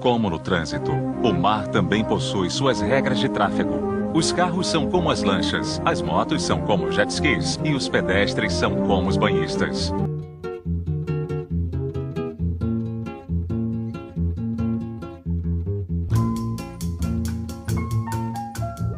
[0.00, 3.88] Como no trânsito, o mar também possui suas regras de tráfego.
[4.14, 8.52] Os carros são como as lanchas, as motos são como jet skis e os pedestres
[8.52, 9.92] são como os banhistas.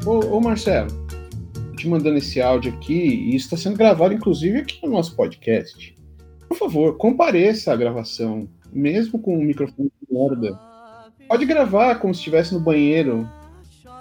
[0.05, 0.91] Ô, ô Marcelo,
[1.79, 5.99] te mandando esse áudio aqui, e está sendo gravado inclusive aqui no nosso podcast.
[6.47, 10.70] Por favor, compareça à gravação, mesmo com o microfone de merda.
[11.31, 13.31] Pode gravar como se estivesse no banheiro.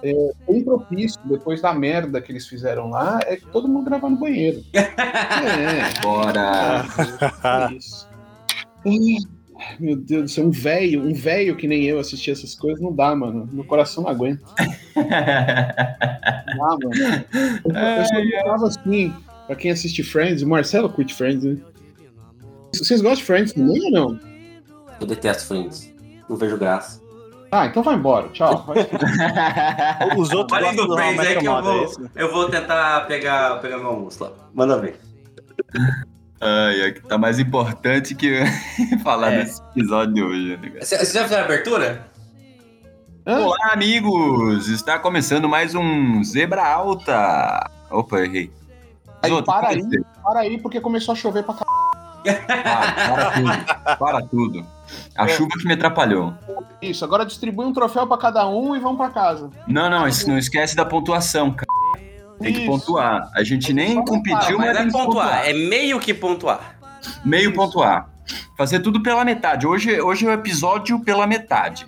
[0.02, 4.18] É, bem propício, depois da merda que eles fizeram lá, é todo mundo gravar no
[4.18, 4.64] banheiro.
[4.74, 6.84] É, Bora!
[8.84, 9.30] é isso.
[9.80, 12.96] Meu Deus do céu, um velho, um velho que nem eu assistir essas coisas não
[12.96, 13.48] dá, mano.
[13.52, 14.44] Meu coração não aguenta.
[14.96, 16.92] Não dá, mano.
[17.64, 19.14] Eu só ficava assim,
[19.46, 21.58] pra quem assiste Friends, o Marcelo curte Friends, né?
[22.73, 24.20] Vocês gostam de Friends também ou não?
[25.00, 25.94] Eu detesto Friends.
[26.28, 27.08] Não vejo graça.
[27.52, 28.30] Ah, então vai embora.
[28.30, 28.66] Tchau.
[30.17, 32.09] Os outros gostam do Friends aí que eu é vou, isso?
[32.16, 34.31] eu vou tentar pegar, pegar meu almoço lá.
[34.53, 35.00] Manda ver.
[36.41, 38.39] Ai, é que tá mais importante que
[39.03, 39.44] falar É.
[39.44, 40.86] desse episódio de hoje, né, cara?
[40.86, 42.06] Vocês já fizeram a abertura?
[43.25, 43.39] Hã?
[43.39, 44.69] Olá, amigos!
[44.69, 47.69] Está começando mais um Zebra Alta.
[47.89, 48.52] Opa, errei.
[49.22, 49.78] Aí, para aí.
[49.80, 50.00] comecei.
[50.23, 51.80] Para aí, porque começou a chover pra caralho.
[52.47, 53.97] Para, para tudo.
[53.97, 54.66] Para tudo.
[55.16, 56.34] A chuva que me atrapalhou.
[56.82, 59.50] Isso, agora distribui um troféu pra cada um e vamos pra casa.
[59.68, 61.68] Não, não, isso não esquece da pontuação, cara.
[62.40, 62.68] Tem que Isso.
[62.72, 63.30] pontuar.
[63.36, 66.80] A gente nem competiu, mas, Mas tem é que pontuar, é meio que pontuar.
[67.26, 67.54] Meio Isso.
[67.59, 68.09] pontuar.
[68.58, 69.68] Fazer tudo pela metade.
[69.68, 71.86] Hoje, hoje é o episódio pela metade.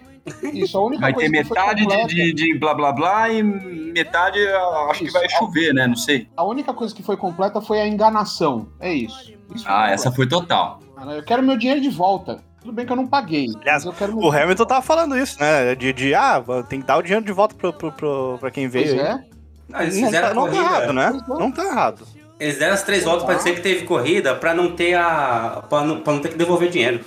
[0.53, 2.91] Isso, a única Vai ter coisa que foi metade de, completa- de, de blá blá
[2.91, 5.13] blá e metade eu acho que Isso.
[5.17, 5.87] vai chover, né?
[5.87, 6.27] Não sei.
[6.35, 8.67] A única coisa que foi completa foi a enganação.
[8.79, 9.33] É isso.
[9.55, 10.79] Isso foi Ah, essa foi total.
[11.15, 12.43] Eu quero meu dinheiro de volta.
[12.61, 13.47] Tudo bem que eu não paguei.
[13.61, 15.73] Aliás, O Hamilton tava falando isso, né?
[15.75, 18.67] De, de ah, tem que dar o dinheiro de volta pro, pro, pro, pra quem
[18.67, 18.95] veio.
[18.95, 19.19] Pois é.
[19.67, 20.69] Não, eles Não, fizeram tá, não tá corrida.
[20.69, 21.21] errado, né?
[21.23, 21.39] É.
[21.39, 22.07] Não tá errado.
[22.39, 25.63] Eles deram as três voltas pra dizer que teve corrida pra não ter a.
[25.69, 27.03] pra não, pra não ter que devolver dinheiro.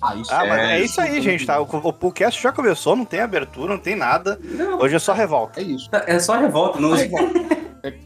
[0.00, 1.60] Ah, isso Ah, mas É, é isso aí, gente, tá?
[1.60, 4.38] O, o, o cast já começou, não tem abertura, não tem nada.
[4.42, 5.60] Não, Hoje é só revolta.
[5.60, 5.88] É isso.
[5.92, 6.78] é só revolta.
[6.80, 6.94] Não...
[6.94, 7.08] É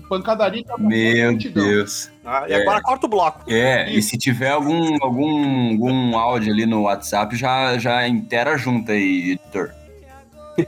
[0.09, 1.37] pancadaria pra Meu.
[1.37, 2.11] Deus.
[2.23, 2.47] tá?
[2.49, 2.63] E É.
[2.63, 3.45] agora corta o bloco.
[3.49, 8.91] É, e se tiver algum, algum, algum áudio ali no WhatsApp, já, já intera junto
[8.91, 9.71] aí, editor.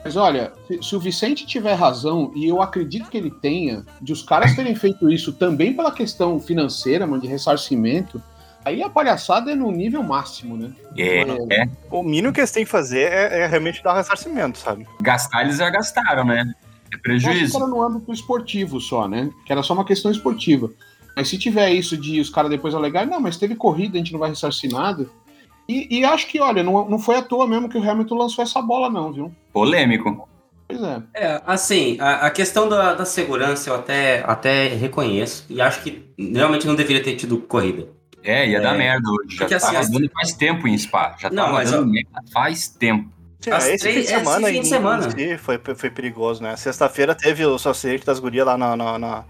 [0.03, 4.22] Mas olha, se, o Vicente tiver razão, e eu acredito que ele tenha, de os
[4.22, 8.22] caras terem feito isso também pela questão financeira, mano, de ressarcimento,
[8.64, 10.72] aí a palhaçada é no nível máximo, né?
[10.97, 11.20] É,
[11.60, 11.69] é.
[11.91, 14.86] O mínimo que eles têm que fazer é, é realmente dar ressarcimento, sabe?
[15.03, 16.54] Gastar eles já gastaram, né?
[16.94, 17.56] É prejuízo.
[17.56, 19.31] era no âmbito esportivo só, né?
[19.47, 20.71] Que era só uma questão esportiva.
[21.16, 24.12] Mas se tiver isso de os caras depois alegarem, não, mas teve corrida, a gente
[24.12, 25.06] não vai ressarcir nada.
[25.69, 28.43] E, e acho que, olha, não, não foi à toa mesmo que o Hamilton lançou
[28.43, 29.33] essa bola, não, viu?
[29.53, 30.28] Polêmico.
[30.69, 31.03] Pois é.
[31.15, 35.44] É, assim, a, a questão da, da segurança eu até, até reconheço.
[35.49, 37.87] E acho que realmente não deveria ter tido corrida.
[38.22, 38.60] É, ia É.
[38.60, 39.37] dar merda hoje.
[39.37, 41.15] Já Porque tá assim, rodando faz tempo em Spa.
[41.21, 43.09] Já Não, tá mas, rodando merda faz tempo.
[43.50, 45.10] As esse três- fim de esse semana, fim de em- semana.
[45.10, 46.56] si foi, foi perigoso, né?
[46.56, 49.25] Sexta-feira teve o acidente das gurias lá na, na, na,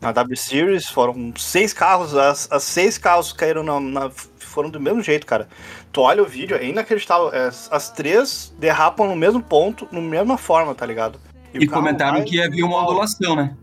[0.00, 4.80] na W Series, foram seis carros, as, as seis carros caíram na, na- foram do
[4.80, 5.48] mesmo jeito, cara.
[5.92, 7.30] Tu olha o vídeo, é inacreditável.
[7.32, 11.18] é, as três derrapam no mesmo ponto, na mesma forma, tá ligado?
[11.54, 13.54] E, carro comentaram vai que havia uma ondulação, né?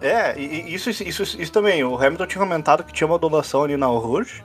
[0.00, 1.82] É, e, e isso, isso, isso, isso também.
[1.82, 4.44] O Hamilton tinha comentado que tinha uma ondulação ali na Rouge.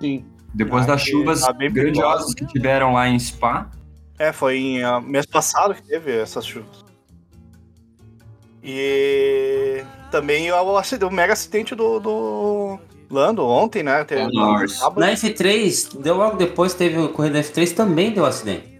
[0.00, 0.24] Sim.
[0.52, 3.70] Depois Ah, das chuvas tá grandiosas que tiveram lá em Spa.
[4.18, 6.84] É, foi em ah, mês passado que teve essas chuvas.
[8.62, 12.78] E também o, acidente, o mega acidente do, do
[13.10, 14.02] Lando ontem, né?
[14.04, 14.78] Teve, Norris.
[14.78, 15.00] sábado.
[15.00, 18.76] Na F3, deu logo depois, teve a corrida F3, também deu acidente.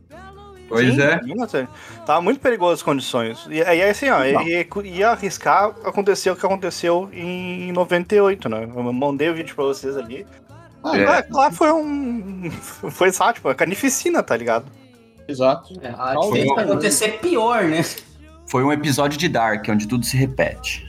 [0.68, 1.68] Pois Sim, é.
[2.04, 3.46] Tava muito perigoso as condições.
[3.48, 8.64] E aí, assim, ó, e, e ia arriscar acontecer o que aconteceu em 98, né?
[8.64, 10.26] Eu mandei o vídeo pra vocês ali.
[10.82, 11.02] Ah, É.
[11.04, 12.50] É, claro, foi um.
[12.90, 14.66] Foi, sabe, tipo, uma carnificina, tá ligado?
[15.28, 15.74] Exato.
[15.80, 16.64] É, Talvez também.
[16.64, 17.84] acontecer pior, né?
[18.46, 20.86] Foi um episódio de Dark, onde tudo se repete.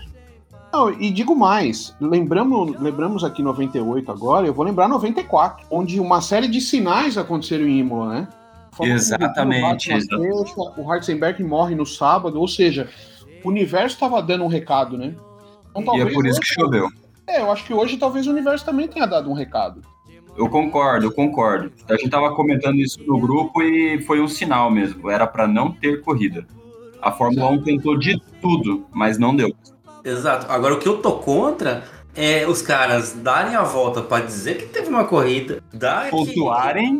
[0.71, 6.21] Não, e digo mais, lembramos, lembramos aqui 98 agora, eu vou lembrar 94, onde uma
[6.21, 8.27] série de sinais aconteceram em Imola, né?
[8.71, 12.89] Fórmula Exatamente, 1, o Batman fecha, O Hartzenberg morre no sábado, ou seja,
[13.43, 15.15] o universo estava dando um recado, né?
[15.75, 16.89] Então, E é por isso que choveu.
[17.25, 19.81] É, eu acho que hoje talvez o universo também tenha dado um recado.
[20.37, 21.71] Eu concordo, eu concordo.
[21.89, 25.09] A gente tava comentando isso no grupo e foi um sinal mesmo.
[25.09, 26.45] Era pra não ter corrida.
[27.01, 29.51] A Fórmula 1 tentou de tudo, mas não deu.
[30.03, 30.45] Exato.
[30.51, 31.83] Agora, o que eu tô contra
[32.15, 36.99] é os caras darem a volta pra dizer que teve uma corrida, dar Pontuarem.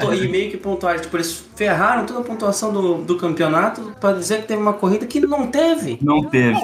[0.00, 1.00] pontu- e meio que pontuarem.
[1.00, 5.04] Tipo, eles ferraram toda a pontuação do, do campeonato pra dizer que teve uma corrida
[5.06, 5.98] que não teve.
[6.00, 6.60] Não teve.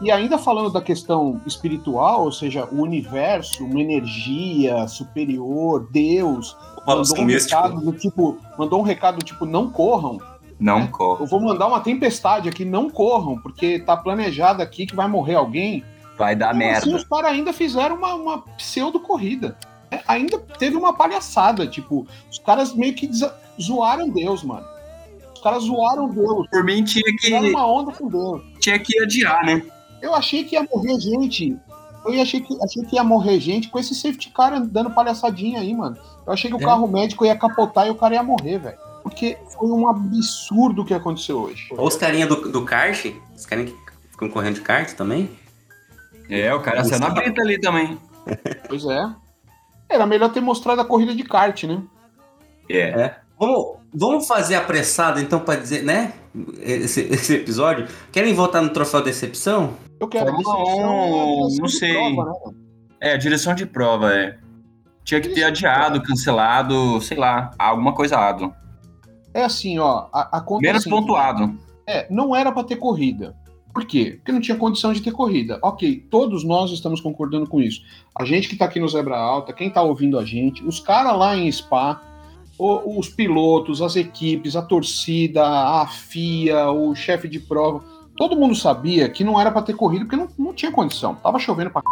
[0.00, 6.56] E ainda falando da questão espiritual, ou seja, o universo, uma energia superior, Deus,
[6.86, 10.18] mandou um recado do tipo, mandou um recado tipo, não corram.
[10.58, 11.22] Não corre.
[11.22, 15.34] Eu vou mandar uma tempestade aqui, não corram, porque tá planejado aqui que vai morrer
[15.34, 15.82] alguém.
[16.18, 17.02] Vai dar Mesmo assim, merda.
[17.02, 19.56] os caras ainda fizeram uma, uma pseudo-corrida.
[19.90, 23.08] É, ainda teve uma palhaçada, tipo, os caras meio que
[23.60, 24.66] zoaram Deus, mano.
[25.34, 28.42] Os caras zoaram Deus, Por mim tinha que, uma onda com Deus.
[28.60, 29.62] tinha que adiar, né?
[30.00, 31.56] Eu achei que ia morrer gente.
[32.04, 35.74] Eu achei que, achei que ia morrer gente com esse safety car dando palhaçadinha aí,
[35.74, 35.96] mano.
[36.26, 36.64] Eu achei que o É.
[36.64, 38.78] carro médico ia capotar e o cara ia morrer, velho.
[39.02, 41.68] Porque foi um absurdo o que aconteceu hoje.
[41.70, 43.76] Ou os carinha do, do kart, os carinha que
[44.10, 45.30] ficam correndo de kart também.
[46.28, 47.98] É, o cara saiu na brita ali também.
[48.68, 49.08] Pois é.
[49.88, 51.80] Era melhor ter mostrado a corrida de kart, né?
[52.68, 53.14] É.
[53.38, 56.12] Vamos, vamos fazer apressado então pra dizer, né?
[56.60, 57.88] Esse, esse episódio.
[58.12, 59.74] Querem votar no troféu decepção?
[59.98, 61.92] Eu quero decepção, 1, é direção não de sei.
[61.92, 62.54] prova, né?
[63.00, 64.38] É, direção de prova, é.
[65.04, 68.52] Tinha que ter adiado, cancelado, sei lá, alguma coisa ado.
[69.32, 70.08] É assim, ó.
[70.12, 71.56] A, a conta é Menos assim, pontuado.
[71.86, 73.34] É, não era pra ter corrida.
[73.72, 74.14] Por quê?
[74.16, 75.58] Porque não tinha condição de ter corrida.
[75.62, 77.82] Ok, todos nós estamos concordando com isso.
[78.18, 81.16] A gente que tá aqui no Zebra Alta, quem tá ouvindo a gente, os caras
[81.16, 82.00] lá em Spa,
[82.58, 87.82] os pilotos, as equipes, a torcida, a FIA, o chefe de prova,
[88.16, 91.14] todo mundo sabia que não era pra ter corrida porque não, não tinha condição.
[91.16, 91.86] Tava chovendo pra c...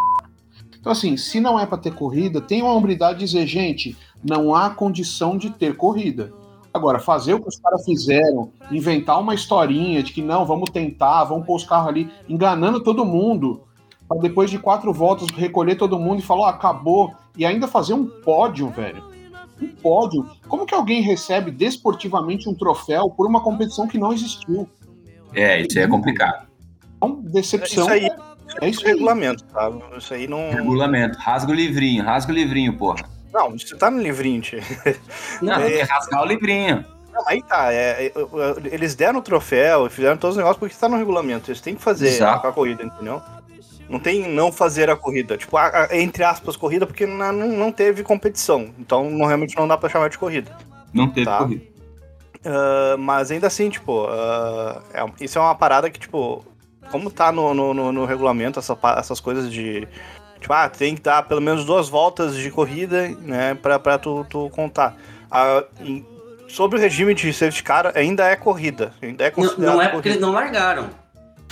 [0.78, 4.55] Então, assim, se não é pra ter corrida, tem uma hombridade de dizer, gente, não
[4.55, 6.32] há condição de ter corrida.
[6.72, 11.25] Agora, fazer o que os caras fizeram, inventar uma historinha de que não, vamos tentar,
[11.25, 13.62] vamos pôr os carros ali, enganando todo mundo,
[14.08, 17.94] para depois de quatro voltas recolher todo mundo e falar, ó, acabou, e ainda fazer
[17.94, 19.13] um pódio, velho.
[19.60, 20.28] Um pódio.
[20.48, 24.68] Como que alguém recebe desportivamente um troféu por uma competição que não existiu?
[25.34, 26.46] É, isso aí é complicado.
[26.96, 27.84] Então, decepção.
[27.84, 28.10] Isso aí
[28.60, 28.92] é isso aí.
[28.92, 29.70] regulamento, tá?
[29.96, 30.50] Isso aí não.
[30.50, 31.18] Regulamento.
[31.18, 33.04] Rasga o livrinho, rasga o livrinho, porra.
[33.32, 34.60] Não, isso tá no livrinho, tio.
[35.42, 35.66] Não, É.
[35.68, 36.84] tem que rasgar o livrinho.
[37.12, 37.72] Não, aí tá.
[37.72, 38.12] é, é,
[38.72, 41.50] eles deram o troféu e fizeram todos os negócios porque tá no regulamento.
[41.50, 42.46] Eles têm que fazer Exato.
[42.46, 43.20] a corrida, entendeu?
[43.94, 45.37] Não tem não fazer a corrida.
[45.37, 48.70] Tipo, a- a- entre aspas, corrida, porque na- não, não teve competição.
[48.79, 50.50] Então, não, realmente não dá pra chamar de corrida.
[50.93, 51.38] Não teve Tá.
[51.38, 51.62] corrida.
[52.44, 56.44] Ah, mas ainda assim, tipo, ah, é- isso é uma parada que, tipo,
[56.91, 59.87] como tá no, no, no- no regulamento, essa essas coisas de.
[60.40, 64.26] Tipo, ah, tem que dar pelo menos duas voltas de corrida, né, pra, pra tu,
[64.29, 64.97] tu contar.
[65.81, 66.05] Em-
[66.49, 68.93] sobre o regime de safety car, ainda é corrida.
[69.00, 70.26] Ainda é Não, considerado não é porque eles corrida.
[70.26, 70.90] não largaram.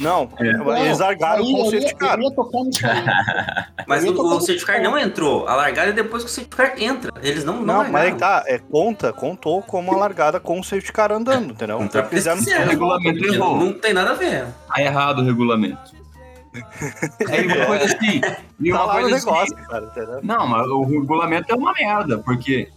[0.01, 0.81] Não, É.
[0.87, 2.19] eles largaram aí com o safety car.
[3.87, 5.47] Mas o, safety car não entrou.
[5.47, 7.13] A largada é depois que o safety car entra.
[7.23, 10.65] Eles não, não, Não, mas aí tá, é conta, contou como uma largada com o
[10.65, 11.79] safety car andando, entendeu?
[11.79, 13.57] Contra Então, fizeram o regulamento errou.
[13.59, 14.47] Não tem nada a ver.
[14.67, 16.03] Tá errado o regulamento.
[17.31, 18.21] É uma coisa assim.
[18.61, 19.27] E tá uma lá no coisa assim.
[19.27, 20.21] negócio, cara, entendeu?
[20.23, 22.69] Não, mas o regulamento é uma merda, porque.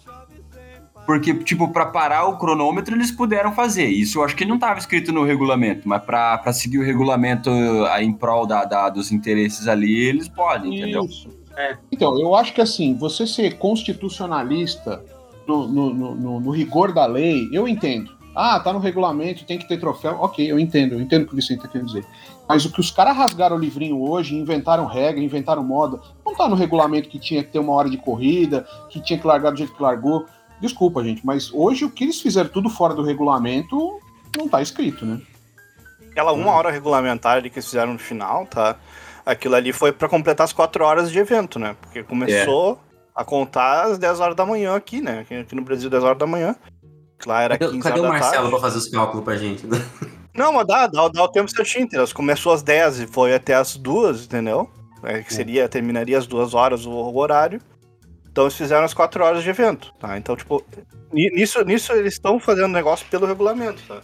[1.05, 3.85] Porque, tipo, pra parar o cronômetro eles puderam fazer.
[3.85, 7.49] Isso eu acho que não estava escrito no regulamento, mas pra, pra seguir o regulamento
[7.91, 11.05] aí em prol da, da- dos interesses ali, eles podem, entendeu?
[11.05, 11.29] Isso.
[11.55, 11.77] É.
[11.91, 15.03] Então, eu acho que assim, você ser constitucionalista
[15.47, 18.13] no, no- no- no- no rigor da lei, eu entendo.
[18.35, 20.17] Ah, tá no regulamento, tem que ter troféu.
[20.19, 22.05] Ok, eu entendo, eu entendo o que o Vicente tá querendo dizer.
[22.49, 26.47] Mas o que os caras rasgaram o livrinho hoje, inventaram regra, inventaram moda, não tá
[26.49, 29.57] no regulamento que tinha que ter uma hora de corrida, que tinha que largar do
[29.57, 30.25] jeito que largou.
[30.59, 33.99] Desculpa, gente, mas hoje o que eles fizeram tudo fora do regulamento
[34.37, 35.21] não tá escrito, né?
[36.11, 38.77] Aquela uma hora regulamentar ali que eles fizeram no final, tá?
[39.25, 41.75] Aquilo ali foi pra completar as quatro horas de evento, né?
[41.81, 42.79] Porque começou
[43.13, 45.19] a contar às 10 horas da manhã aqui, né?
[45.19, 46.55] Aqui, aqui no Brasil, 10 horas da manhã.
[47.25, 48.49] Lá era Cadê, 15 cadê o Marcelo tarde.
[48.49, 49.65] pra fazer os cálculos pra gente?
[50.35, 52.05] Não, mas dá, dá, dá o tempo certinho, entendeu?
[52.13, 54.69] Começou às 10 e foi até às 2, entendeu?
[55.01, 57.61] É, que seria, terminaria às 2 horas o, o horário.
[58.35, 60.17] Então eles fizeram as 4 horas de evento, tá?
[60.17, 60.61] Então, tipo,
[61.13, 64.01] ni- nisso, nisso eles estão fazendo negócio pelo regulamento, tá?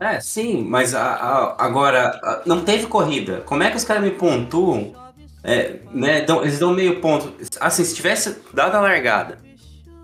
[0.00, 3.42] É, sim, mas a- a- agora a- não teve corrida.
[3.44, 4.94] Como é que os caras me pontuam?
[5.44, 7.34] É, né, dão- eles dão meio ponto.
[7.60, 9.36] Assim, se tivesse dado a largada,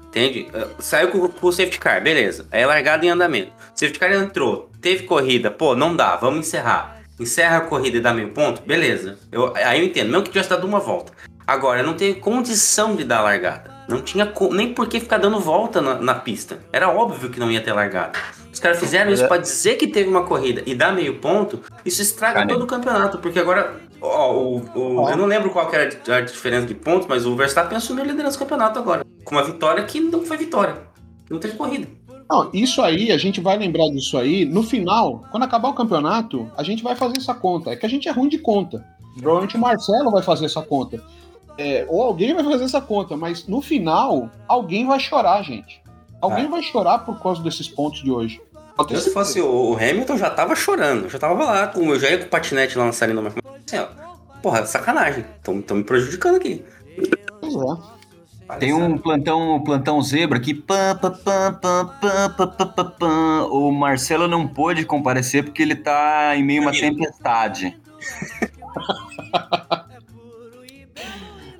[0.08, 0.48] entende?
[0.52, 2.46] Uh, Saiu com, com o safety car, beleza.
[2.52, 3.52] Aí a largada em andamento.
[3.74, 7.00] O safety car entrou, teve corrida, pô, não dá, vamos encerrar.
[7.18, 9.18] Encerra a corrida e dá meio ponto, beleza.
[9.32, 11.10] Eu, aí eu entendo, mesmo que tivesse dado uma volta.
[11.46, 13.70] Agora, não teve condição de dar largada.
[13.88, 16.58] Não tinha nem por que ficar dando volta na, na pista.
[16.72, 18.18] Era óbvio que não ia ter largada.
[18.52, 19.28] Os caras fizeram isso É.
[19.28, 21.60] pra dizer que teve uma corrida e dar meio ponto.
[21.84, 25.72] Isso estraga Cara, todo o campeonato, porque agora Ó, o, o- eu não lembro qual
[25.72, 29.04] era a diferença de pontos, mas o Verstappen assumiu a liderança do campeonato agora.
[29.24, 30.76] Com uma vitória que não foi vitória.
[31.30, 31.86] Não teve corrida.
[32.28, 34.44] Não, isso aí, a gente vai lembrar disso aí.
[34.44, 37.70] No final, quando acabar o campeonato, a gente vai fazer essa conta.
[37.70, 38.84] É que a gente é ruim de conta.
[39.16, 41.00] Provavelmente o Marcelo vai fazer essa conta.
[41.58, 45.82] É, ou alguém vai fazer essa conta, mas no final, alguém vai chorar, gente.
[46.20, 46.48] Alguém é.
[46.48, 48.40] vai chorar por causa desses pontos de hoje.
[48.90, 51.08] Eu, se fosse o Hamilton, já tava chorando.
[51.08, 53.78] Já tava lá, com, eu já ia com o patinete lá na salinha do Assim,
[53.78, 53.86] ó,
[54.42, 55.24] porra, sacanagem.
[55.38, 56.62] Estão me prejudicando aqui.
[57.40, 57.96] Pois é.
[58.60, 64.46] Tem um plantão, plantão zebra que pam, pam, pam, pam, pam, pam, o Marcelo não
[64.46, 67.76] pôde comparecer porque ele tá em meio a uma tempestade.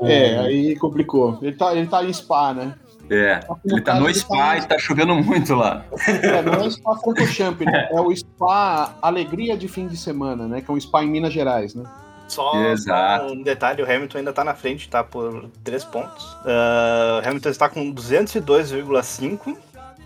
[0.03, 1.39] É, aí complicou.
[1.43, 2.75] Ele tá, ele tá em spa, né?
[3.09, 5.85] É, ele tá no spa e tá chovendo muito lá.
[6.23, 7.89] É, não é o Spa Francorchamps, né?
[7.93, 10.61] é o Spa Alegria de Fim de Semana, né?
[10.61, 11.85] Que é um spa em Minas Gerais, né?
[12.27, 13.27] Só, Exato.
[13.27, 16.37] um detalhe, o Hamilton ainda tá na frente, tá por 3 pontos.
[16.45, 19.57] Ah, o Hamilton está com 202,5.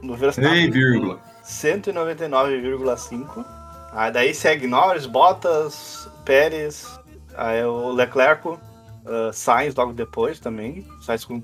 [0.02, 1.18] No Verstappen, Ei, vírgula.
[1.42, 3.44] 199,5.
[3.92, 6.86] Aí daí segue Norris, Bottas, Pérez,
[7.34, 8.58] aí o Leclerc,
[9.04, 10.86] uh, Sainz logo depois também.
[11.02, 11.42] Sainz com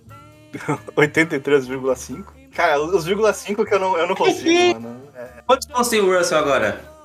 [0.97, 2.25] 83,5.
[2.53, 5.03] Cara, os 0,5 que eu não, eu não consigo, mano.
[5.15, 5.43] É.
[5.47, 6.97] Quantos pontos tem o Russell agora?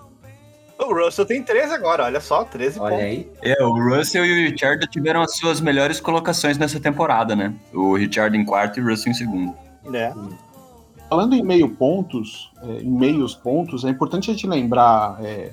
[0.79, 3.05] O Russell tem 13 agora, olha só, 13 Olha pontos.
[3.05, 3.31] aí.
[3.43, 7.53] É, o Russell e o Richard tiveram as suas melhores colocações nessa temporada, né?
[7.71, 9.53] O Richard em quarto e o Russell em segundo.
[9.85, 10.11] Né?
[11.07, 15.51] Falando em meio pontos, é, em meios pontos, é importante a gente lembrar é,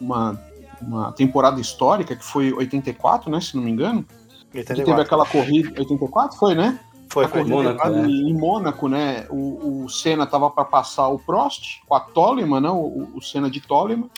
[0.00, 0.40] uma,
[0.80, 3.40] uma temporada histórica que foi 84, né?
[3.40, 4.06] Se não me engano.
[4.50, 5.02] Que teve 84.
[5.02, 5.68] aquela corrida.
[5.78, 6.78] 84 foi, né?
[7.08, 7.40] Foi, a foi.
[7.40, 8.08] corrida Mônaco, né?
[8.08, 9.26] em Mônaco, né?
[9.30, 12.70] O, o Senna tava para passar o Prost com a Toleman, né?
[12.70, 14.08] O, o Senna de Toleman.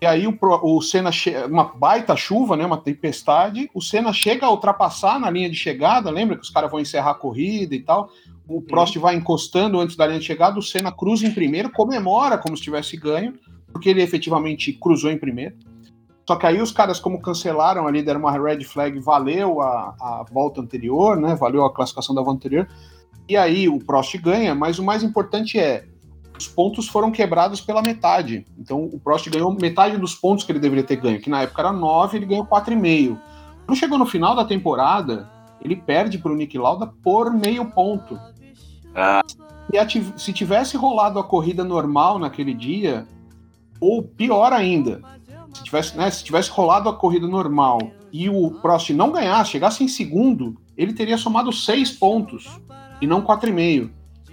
[0.00, 1.10] E aí o, o Senna
[1.48, 2.66] uma baita chuva, né?
[2.66, 3.70] Uma tempestade.
[3.74, 6.10] O Senna chega a ultrapassar na linha de chegada.
[6.10, 8.10] Lembra que os caras vão encerrar a corrida e tal?
[8.46, 10.58] O Prost vai encostando antes da linha de chegada.
[10.58, 13.34] O Senna cruza em primeiro, comemora como se tivesse ganho,
[13.72, 15.56] porque ele efetivamente cruzou em primeiro.
[16.26, 20.24] Só que aí os caras, como cancelaram ali, deram uma red flag, valeu a, a
[20.30, 21.34] volta anterior, né?
[21.34, 22.68] Valeu a classificação da volta anterior.
[23.28, 25.84] E aí o Prost ganha, mas o mais importante é
[26.36, 28.46] os pontos foram quebrados pela metade.
[28.58, 31.62] Então o Prost ganhou metade dos pontos que ele deveria ter ganho, que na época
[31.62, 33.18] era 9, ele ganhou 4,5.
[33.66, 38.18] Quando chegou no final da temporada, ele perde para o Nick Lauda por meio ponto.
[38.94, 39.22] Ah.
[40.16, 43.06] Se tivesse rolado a corrida normal naquele dia,
[43.80, 45.00] ou pior ainda,
[45.54, 47.78] se tivesse, né, se tivesse rolado a corrida normal
[48.12, 52.48] e o Prost não ganhasse, chegasse em segundo, ele teria somado seis pontos
[53.00, 53.90] e não 4,5.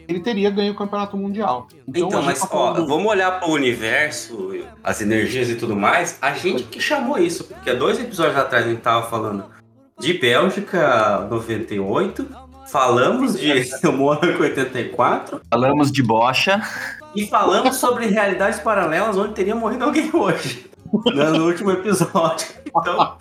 [0.07, 1.67] Ele teria ganho o campeonato mundial.
[1.87, 4.49] Então, gente mas tá ó, vamos olhar pro universo,
[4.83, 6.17] as energias e tudo mais.
[6.21, 9.45] A gente que chamou isso, porque há dois episódios atrás a gente tava falando
[9.99, 12.27] de Bélgica 98,
[12.67, 13.51] falamos de
[13.93, 16.61] Mônaco 84 Falamos de bocha.
[17.15, 20.70] e falamos sobre realidades paralelas onde teria morrido alguém hoje.
[21.13, 22.47] Né, No último episódio.
[22.67, 23.17] Então.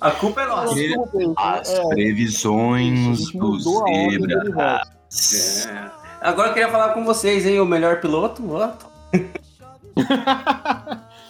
[0.00, 0.74] A culpa é nossa.
[0.74, 0.94] Que-
[1.36, 4.82] As É, previsões do Zebra.
[5.68, 5.90] É.
[6.20, 7.60] Agora eu queria falar com vocês, hein?
[7.60, 8.42] O melhor piloto.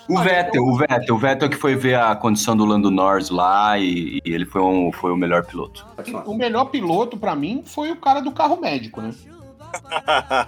[0.09, 3.79] O Vettel, o Vettel, o Vettel que foi ver a condição do Lando Norris lá
[3.79, 5.87] e, e ele foi, um, foi o melhor piloto.
[6.27, 9.13] O melhor piloto, pra mim, foi o cara do carro médico, né?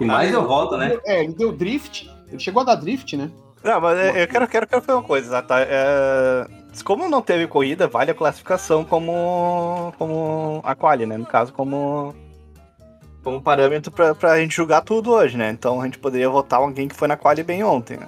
[0.01, 0.97] E mais eu volto, né?
[1.05, 2.11] É, ele deu drift.
[2.29, 3.29] Ele chegou a dar drift, né?
[3.63, 5.61] Não, mas é, eu quero, quero, quero fazer uma coisa, tá?
[5.61, 6.45] É,
[6.83, 11.15] como não teve corrida, vale a classificação como, como a quali, né?
[11.17, 12.13] No caso, como,
[13.23, 15.49] como parâmetro pra, pra gente julgar tudo hoje, né?
[15.49, 18.07] Então a gente poderia votar alguém que foi na quali bem ontem, né?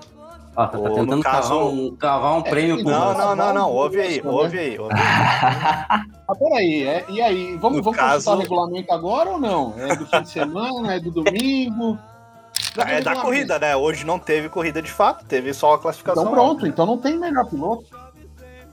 [0.58, 3.36] Ó, tá, tá Ou, no tentando caso- cavar um, cavar um prêmio pro Não, Não,
[3.36, 5.02] não, não, Ouve aí, não, ouve aí, ouve aí.
[6.28, 7.56] Ah, peraí, é, e aí?
[7.58, 9.74] Vamos, No vamos caso- consultar o regulamento agora ou não?
[9.78, 12.00] É do fim de semana, é do domingo?
[12.82, 13.22] É da regulamento.
[13.22, 13.76] corrida, né?
[13.76, 16.24] Hoje não teve corrida de fato, teve só a classificação.
[16.24, 17.86] Então pronto, então não tem melhor piloto.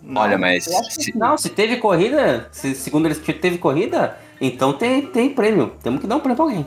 [0.03, 0.23] Não.
[0.23, 5.07] Olha, mas se- Não, se teve corrida, se, segundo eles que teve corrida, então tem,
[5.07, 5.75] tem prêmio.
[5.83, 6.67] Temos que dar um prêmio pra alguém.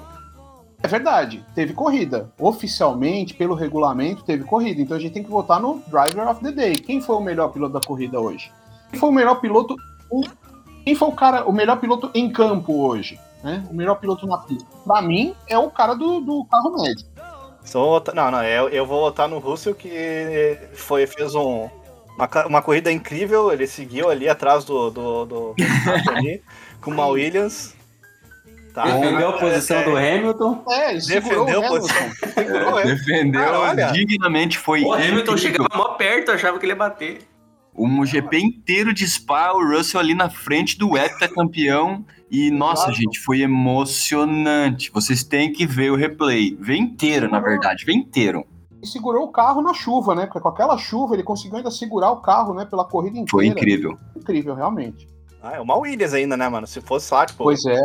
[0.82, 2.32] É verdade, teve corrida.
[2.40, 4.82] Oficialmente, pelo regulamento, teve corrida.
[4.82, 6.76] Então a gente tem que votar no Driver of the Day.
[6.76, 8.52] Quem foi o melhor piloto da corrida hoje?
[8.92, 9.76] Quem foi o melhor piloto?
[10.14, 10.24] em-
[10.86, 13.20] Quem foi o cara, o melhor piloto em campo hoje?
[13.44, 13.64] Né?
[13.70, 14.66] O melhor piloto na pista.
[14.86, 17.06] Pra mim, é o cara do, do carro médio.
[17.66, 21.68] Só vou votar- não, não, eu, eu vou votar no Russell que foi, fez um,
[22.16, 25.56] uma, uma corrida incrível, ele seguiu ali atrás do, do, do
[26.10, 26.42] ali,
[26.82, 27.74] com uma Williams.
[28.74, 28.84] Tá?
[28.84, 30.64] Defendeu a posição É, do Hamilton.
[30.70, 31.88] É, ele segurou Defendeu o a Hamilton.
[31.88, 32.12] posição.
[32.36, 32.84] Segurou, é.
[32.84, 33.86] defendeu Cara, olha.
[33.92, 35.38] dignamente, foi O Hamilton incrível.
[35.38, 37.20] chegava mó perto, achava que ele ia bater.
[37.74, 42.06] um GP inteiro de Spa, o Russell ali na frente do heptacampeão.
[42.36, 42.98] E, nossa, Exato.
[42.98, 44.92] gente, foi emocionante.
[44.92, 46.58] Vocês têm que ver o replay.
[46.60, 48.46] Vê inteiro, na verdade, vê inteiro.
[48.82, 50.26] E segurou o carro na chuva, né?
[50.26, 52.66] Porque com aquela chuva ele conseguiu ainda segurar o carro, né?
[52.66, 53.30] Pela corrida inteira.
[53.32, 53.98] Foi incrível.
[54.16, 55.08] Incrível, realmente.
[55.42, 56.68] Ah, é uma Williams ainda, né, mano?
[56.68, 57.80] Se fosse lá, tipo, Pois é.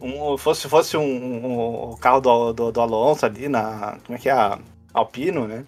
[0.00, 3.96] um, fosse, fosse um, um- o carro do, do, do Alonso ali na.
[4.04, 4.32] Como é que é?
[4.32, 4.58] A
[4.92, 5.64] Alpino, né?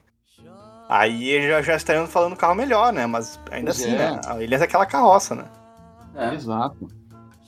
[0.88, 3.06] Aí já, já estariam falando carro melhor, né?
[3.06, 3.99] Mas ainda Pois assim, é.
[3.99, 4.20] né?
[4.26, 5.44] A Williams é aquela carroça, né?
[6.14, 6.88] É, Exato.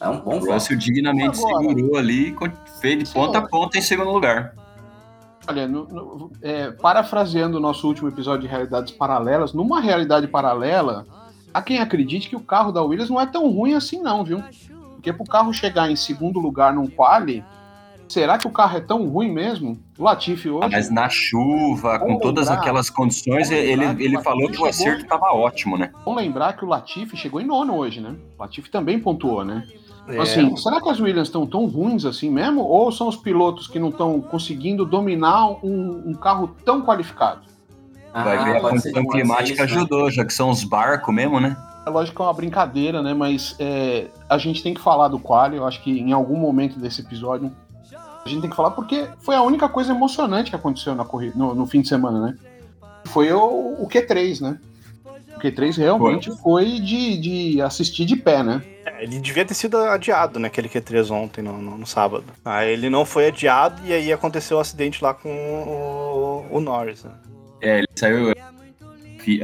[0.01, 0.53] É um bom O.
[0.53, 4.55] Russell dignamente Agora- segurou ali e fez de ponta a ponta em segundo lugar.
[5.49, 11.05] Olha, no- no- é, parafraseando o nosso último episódio de realidades paralelas, numa realidade paralela,
[11.53, 14.43] há quem acredite que o carro da Williams não é tão ruim assim, não, viu?
[14.95, 17.43] Porque pro carro chegar em segundo lugar num quali,
[18.07, 19.79] será que o carro é tão ruim mesmo?
[19.99, 20.69] O Latifi Ah, hoje.
[20.73, 24.51] mas na chuva, com Vamos todas lembrar- aquelas condições, ele, lembrar que ele o falou
[24.51, 25.91] que o acerto estava ótimo, né?
[26.05, 28.15] Vamos lembrar que o Latifi chegou em nono hoje, né?
[28.39, 29.67] O Latifi também pontuou, né?
[30.11, 30.21] É.
[30.21, 32.63] Assim, será que as Williams estão tão ruins assim mesmo?
[32.63, 37.41] Ou são os pilotos que não estão conseguindo dominar um, um carro tão qualificado?
[38.13, 39.81] Vai Ah, ver a condição climática isso, né?
[39.81, 41.57] ajudou, já que são os barcos mesmo, né?
[41.87, 43.15] É lógico que é uma brincadeira, né?
[43.15, 45.57] Mas é, a gente tem que falar do quali.
[45.57, 47.51] Eu acho que em algum momento desse episódio
[48.25, 51.33] a gente tem que falar porque foi a única coisa emocionante que aconteceu na corrida,
[51.37, 52.37] no, no fim de semana, né?
[53.05, 54.59] Foi o, o Q3, né?
[55.41, 58.63] O Q3 realmente foi, de, de assistir de pé, né?
[58.85, 60.49] É, ele devia ter sido adiado, né?
[60.49, 62.25] Aquele Q3 ontem, no, no, no sábado.
[62.45, 67.05] Aí ele não foi adiado e aí aconteceu o acidente lá com o, o Norris,
[67.05, 67.13] né?
[67.63, 68.33] É, ele saiu.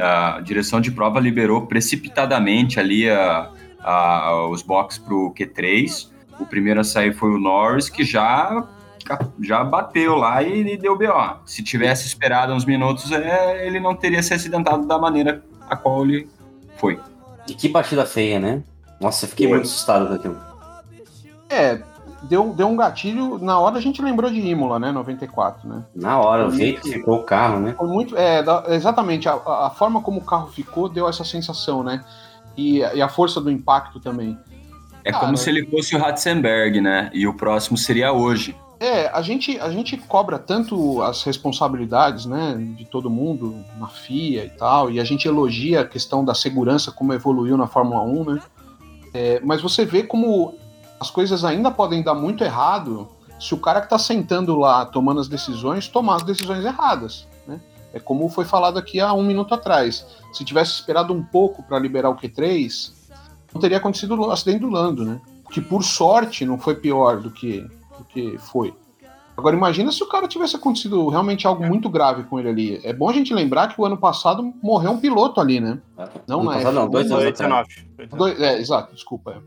[0.00, 3.50] A direção de prova liberou precipitadamente ali a,
[3.80, 6.08] a- os boxes pro Q3.
[6.40, 8.66] O primeiro a sair foi o Norris, que já,
[9.42, 11.40] já bateu lá e, e deu BO.
[11.44, 16.04] Se tivesse esperado uns minutos, é, ele não teria se acidentado da maneira a qual
[16.04, 16.28] ele
[16.76, 17.00] foi.
[17.48, 18.62] E que batida feia, né?
[19.00, 19.56] Nossa, eu fiquei Foi.
[19.56, 20.38] muito assustado com aquilo.
[21.48, 21.80] É,
[22.22, 23.38] deu, deu um gatilho.
[23.38, 24.92] Na hora a gente lembrou de Imola, né?
[24.92, 25.84] 94, né?
[25.94, 27.74] Na hora, o Foi jeito que ficou o carro, né?
[27.76, 28.16] Foi muito.
[28.16, 29.28] É, exatamente.
[29.28, 32.04] A, a forma como o carro ficou deu essa sensação, né?
[32.56, 34.36] E, e a força do impacto também.
[35.04, 37.10] É Cara, como se ele fosse o Ratzenberg, né?
[37.12, 38.56] E o próximo seria hoje.
[38.78, 44.44] É, a gente, a gente cobra tanto as responsabilidades, né, de todo mundo na FIA
[44.44, 48.24] e tal, e a gente elogia a questão da segurança, como evoluiu na Fórmula 1,
[48.24, 48.42] né?
[49.14, 50.54] É, mas você vê como
[51.00, 53.08] as coisas ainda podem dar muito errado
[53.40, 57.60] se o cara que tá sentando lá tomando as decisões tomar as decisões erradas, né?
[57.94, 60.06] É como foi falado aqui há um minuto atrás.
[60.34, 62.92] Se tivesse esperado um pouco para liberar o Q3,
[63.54, 65.18] não teria acontecido o acidente do Lando, né?
[65.50, 67.66] Que por sorte não foi pior do que,
[68.16, 68.74] que foi.
[69.36, 72.80] Agora imagina se o cara tivesse acontecido realmente algo muito grave com ele ali.
[72.82, 75.78] É bom a gente lembrar que o ano passado morreu um piloto ali, né?
[76.26, 77.68] Não, Ano na passado, não, F1, dois anos Foi atrás.
[77.68, 78.16] 19.
[78.16, 79.42] Dois- é, exato, desculpa.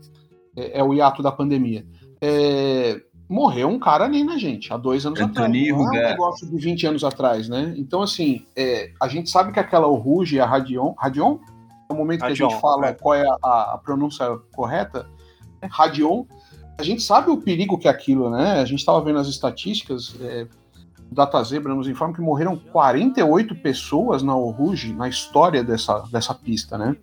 [0.56, 1.84] É, é o hiato da pandemia.
[2.20, 4.72] É, morreu um cara ali, né, gente?
[4.72, 5.68] Há dois anos Antônio atrás.
[5.68, 6.08] Não é um Ruga.
[6.10, 7.74] negócio de 20 anos atrás, né?
[7.76, 10.94] Então, assim, é, a gente sabe que aquela Rouge e a Radion.
[10.96, 11.38] Radion?
[11.90, 12.92] No momento que a Radion, gente fala é.
[12.92, 15.08] qual é a, a pronúncia correta,
[15.60, 16.22] é Radion.
[16.80, 18.58] A gente sabe o perigo que é aquilo, né?
[18.60, 20.14] A gente estava vendo as estatísticas.
[20.18, 20.46] É,
[21.10, 26.34] o Data Zebra nos informa que morreram 48 pessoas na Rouge na história dessa, dessa
[26.34, 26.96] pista, né?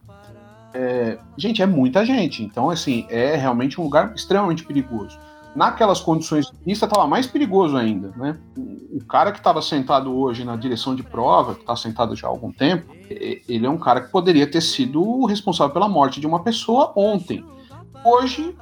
[0.74, 2.44] É, gente, é muita gente.
[2.44, 5.20] Então, assim, é realmente um lugar extremamente perigoso.
[5.56, 8.36] Naquelas condições de pista, estava mais perigoso ainda, né?
[8.58, 12.30] O, cara que estava sentado hoje na direção de prova, que está sentado já há
[12.32, 16.26] algum tempo, ele é um cara que poderia ter sido o responsável pela morte de
[16.26, 17.46] uma pessoa ontem.
[18.04, 18.56] Hoje,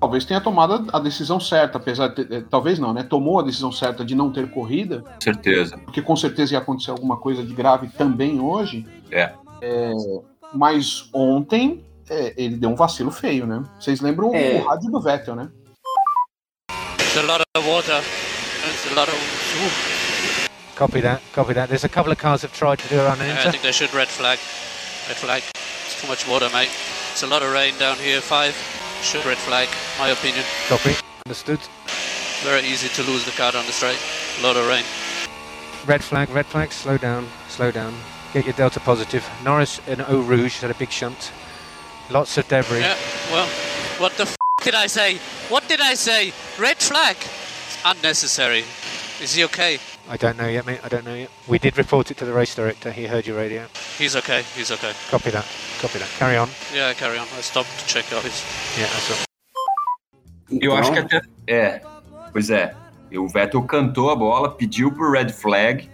[0.00, 3.02] talvez tenha tomado a decisão certa, apesar de ter, eh, talvez não, né?
[3.02, 5.78] Tomou a decisão certa de não ter corrida, Com certeza.
[5.78, 8.86] porque com certeza ia acontecer alguma coisa de grave também hoje.
[9.10, 9.32] É.
[9.62, 9.90] É,
[10.52, 13.62] mas ontem é, ele deu um vacilo feio, né?
[13.80, 14.60] Vocês lembram É.
[14.60, 15.48] o rádio do Vettel, né?
[17.00, 18.02] It's a lot of water.
[18.02, 19.16] It's a lot of.
[20.76, 21.68] Copy that, copy that.
[21.68, 23.50] There's a couple of cars have tried to do a run I enter.
[23.52, 24.38] think they should red flag.
[25.08, 25.42] Red flag.
[25.86, 26.70] It's too much water, mate.
[27.12, 28.20] It's a lot of rain down here.
[28.20, 28.54] Five.
[29.04, 29.68] Should red flag.
[29.98, 30.44] My opinion.
[30.66, 30.94] Copy.
[31.26, 31.60] Understood.
[32.42, 34.00] Very easy to lose the card on the straight.
[34.40, 34.82] A lot of rain.
[35.86, 36.72] Red flag, red flag.
[36.72, 37.94] Slow down, slow down.
[38.32, 39.28] Get your delta positive.
[39.44, 41.32] Norris and Eau Rouge had a big shunt.
[42.10, 42.80] Lots of debris.
[42.80, 42.96] Yeah.
[43.30, 43.46] Well,
[43.98, 45.18] what the f did I say?
[45.50, 46.32] What did I say?
[46.58, 47.16] Red flag.
[47.18, 48.64] It's unnecessary.
[49.20, 49.78] Is he okay?
[50.08, 50.80] I don't know yet, mate.
[50.84, 51.30] I don't know yet.
[51.48, 52.92] We did report it to the race director.
[52.92, 53.62] He heard your radio.
[53.98, 54.42] He's okay.
[54.54, 54.92] He's okay.
[55.10, 55.44] Copy that.
[55.80, 56.08] Copy that.
[56.18, 56.48] Carry on.
[56.74, 57.26] Yeah, carry on.
[57.38, 58.44] I stopped to check out his.
[58.78, 59.24] Yeah, that's all.
[60.60, 61.20] Eu acho que até.
[61.48, 61.80] É,
[62.32, 62.74] pois é.
[63.16, 65.88] O Vettel cantou a bola, pediu pro red flag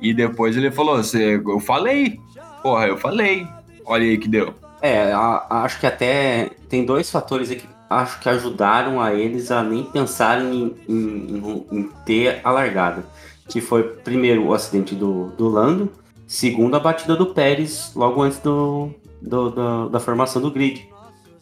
[0.00, 2.20] e depois ele falou: "Cê- Eu falei,
[2.62, 3.46] porra, eu falei.
[3.84, 4.54] Olha aí que deu.
[4.80, 9.50] É, a- acho que até tem dois fatores aqui que acho que ajudaram a eles
[9.50, 13.04] a nem pensarem em, em- em ter a largada.
[13.48, 15.92] Que foi, primeiro, o acidente do, do Lando,
[16.26, 18.90] segundo, a batida do Pérez logo antes do,
[19.22, 20.88] do- da- da formação do grid.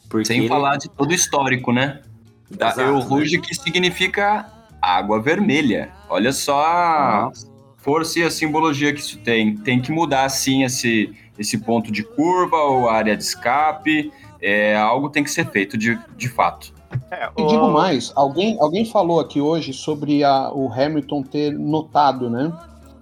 [0.09, 2.03] Porque Sem ele- falar de todo o histórico, né?
[2.51, 3.05] Da Exato, Eu né?
[3.05, 4.47] Rouge, que significa
[4.81, 5.91] água vermelha.
[6.09, 7.51] Olha só a Nossa.
[7.79, 9.57] força e a simbologia que isso tem.
[9.57, 14.13] Tem que mudar, sim, esse, esse ponto de curva ou área de escape.
[14.43, 16.73] É, algo tem que ser feito de, de fato.
[17.11, 21.53] É, E o- digo mais, alguém, alguém falou aqui hoje sobre a- o Hamilton ter
[21.59, 22.53] notado, né?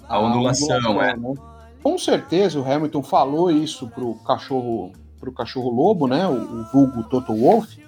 [0.09, 1.17] A ondulação, é.
[1.17, 1.35] né?
[1.83, 6.27] Com certeza o Hamilton falou isso pro cachorro, pro cachorro lobo, né?
[6.27, 7.83] O, o vulgo Toto Wolff.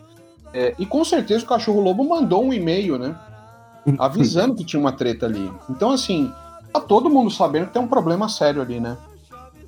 [0.53, 3.15] É, e com certeza o cachorro lobo mandou um e-mail, né?
[3.99, 5.53] Avisando que tinha uma treta ali.
[5.69, 6.33] Então, assim,
[6.73, 8.97] tá todo mundo sabendo que tem um problema sério ali, né?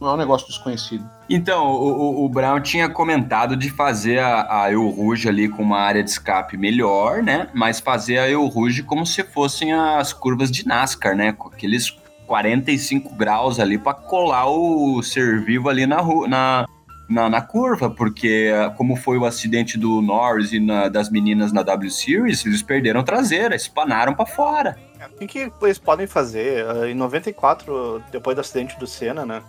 [0.01, 1.09] Não é um negócio desconhecido.
[1.29, 1.89] Então, o,
[2.23, 6.03] o- o Brown tinha comentado de fazer a, a Eu Rouge ali com uma área
[6.03, 7.49] de escape melhor, né?
[7.55, 11.33] Mas fazer a Eu Rouge como se fossem as curvas de NASCAR, né?
[11.33, 11.91] Com aqueles
[12.27, 16.67] 45 graus ali para colar o ser vivo ali na, na,
[17.09, 21.53] na, na curva, porque ah, como foi o acidente do Norris e na- das meninas
[21.53, 24.77] na W Series, eles perderam traseira, espanaram para fora.
[25.15, 26.67] O que, que eles podem fazer?
[26.69, 29.41] Ah, Em 94, depois do acidente do Senna, né?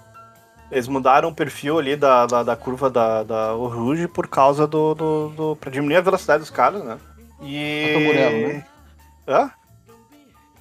[0.71, 4.67] Eles mudaram o perfil ali da, da, da curva da, da Eau Rouge por causa
[4.67, 5.55] do, do, do.
[5.55, 6.97] pra diminuir a velocidade dos caras, né?
[7.41, 7.85] E.
[7.85, 8.65] A Tamburello, né?
[9.27, 9.51] Hã?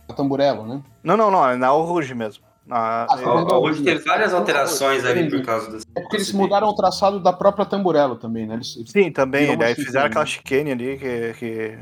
[0.09, 0.83] A Tamburello, né?
[1.03, 2.45] Não, não, não, é na Eau Rouge mesmo.
[2.65, 5.77] Na, Ah, O- o- Hoje teve várias alterações ali por causa do.
[5.97, 8.55] É porque eles mudaram o traçado da própria Tamburello também, né?
[8.55, 9.57] Eles, Sim, também.
[9.57, 11.33] Daí fizeram aquela chicane ali que.
[11.39, 11.79] que...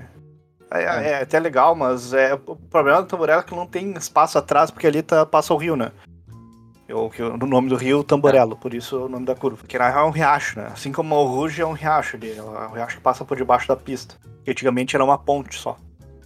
[0.70, 3.92] É, é- é até legal, mas é, o problema do Tamborello é que não tem
[3.92, 5.92] espaço atrás, porque ali tá, passa o rio, né?
[6.92, 9.66] O, que, o nome do rio Tamborello, por isso o nome da curva.
[9.66, 10.68] Que é um riacho, né?
[10.73, 13.66] Assim como o Rouge é um riacho ali, é um riacho que passa por debaixo
[13.68, 14.16] da pista.
[14.44, 15.77] Que antigamente era uma ponte só.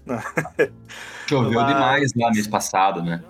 [1.29, 3.23] Choveu Mas- demais lá mês passado, né?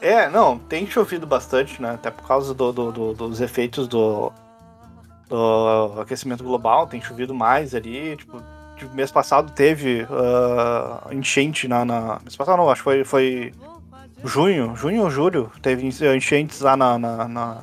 [0.00, 1.92] É, não, tem chovido bastante, né?
[1.92, 4.32] Até por causa do, do- do- dos efeitos do,
[6.00, 8.16] aquecimento global, tem chovido mais ali.
[8.16, 8.42] Tipo,
[8.76, 13.52] tipo, mês passado teve ah, enchente na, na- Mês passado não, acho que foi, foi
[14.24, 16.98] junho, junho ou julho, teve enchentes lá na.
[16.98, 17.62] na- na-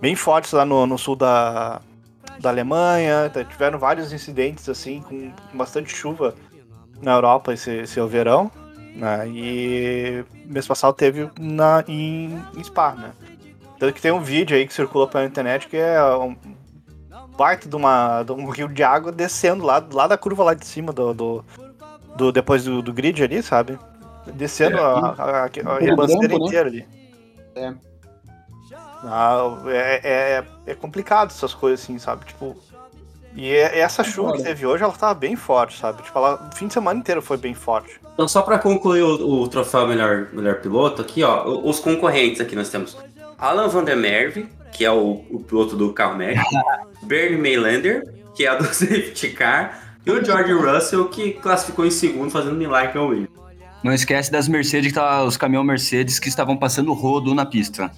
[0.00, 1.80] bem fortes lá no, no sul da,
[2.40, 3.30] da Alemanha.
[3.50, 6.34] Tiveram vários incidentes assim, com bastante chuva
[7.00, 8.50] na Europa esse, esse verão.
[8.96, 9.28] Né?
[9.28, 13.12] E mês passado teve na, em, em Spa, né?
[13.78, 16.36] Tanto que tem um vídeo aí que circula pela internet que é um
[17.36, 20.66] baita de, uma, de um rio de água descendo lá, lá da curva lá de
[20.66, 21.44] cima do, do,
[22.16, 23.78] do- depois do, do grid ali, sabe?
[24.34, 26.34] Descendo É, a, a, a, ribanceira né?
[26.34, 26.86] inteira ali.
[27.54, 27.74] É.
[29.04, 32.24] Ah, é, é, é complicado essas coisas assim, sabe?
[32.26, 32.56] Tipo.
[33.34, 36.02] E é- essa chuva que teve hoje, ela tava bem forte, sabe?
[36.02, 37.98] Tipo, ela, o fim de semana inteiro foi bem forte.
[38.12, 42.54] Então, só para concluir o, o troféu melhor, melhor piloto, aqui, ó, os concorrentes aqui
[42.54, 42.96] nós temos
[43.38, 46.46] Alan Van der Merwe, que é o, o piloto do carro médico,
[47.04, 48.02] Bernie Maylander,
[48.34, 52.54] que é a do safety car, e o George Russell, que classificou em segundo, fazendo
[52.56, 53.41] milagre ao Williams.
[53.82, 57.90] Não esquece das Mercedes, que tá, os caminhões Mercedes que estavam passando rodo na pista.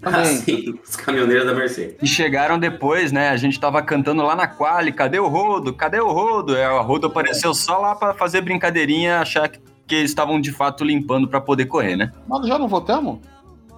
[0.00, 0.20] Também.
[0.20, 1.96] Assim, os caminhoneiros da Mercedes.
[2.00, 3.30] E chegaram depois, né?
[3.30, 5.72] A gente tava cantando lá na quali, cadê o rodo?
[5.72, 6.56] Cadê o rodo?
[6.56, 10.52] É, o rodo apareceu só lá pra fazer brincadeirinha, achar que, que eles estavam de
[10.52, 12.12] fato limpando pra poder correr, né?
[12.28, 13.18] Mas já não votamos?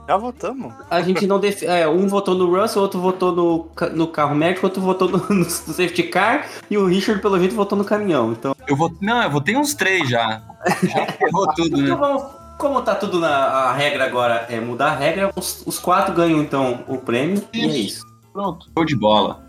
[0.09, 0.73] Já votamos.
[0.90, 1.62] A gente não def...
[1.64, 5.44] é, um votou no Russell, outro votou no, no carro médico, outro votou no, no
[5.44, 8.33] safety car, e o Richard, pelo jeito, votou no caminhão.
[8.33, 8.90] Então, Eu vou.
[9.03, 10.42] Não, eu votei uns três já.
[10.83, 11.94] Já ferrou tudo, então né?
[11.97, 12.23] vamos.
[12.57, 16.40] Como tá tudo na a regra agora, é mudar a regra, os, os quatro ganham
[16.40, 18.05] então o prêmio, e é isso.
[18.33, 18.66] Pronto.
[18.77, 19.44] Show de bola.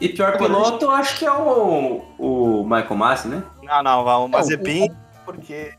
[0.00, 3.42] E pior piloto, eu acho que é o, o Michael Massi, né?
[3.62, 5.72] Não, não, o Mazepin, o- porque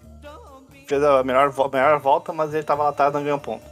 [0.86, 3.64] fez a melhor, vo- melhor volta, mas ele tava lá atrás não ganhou ponto.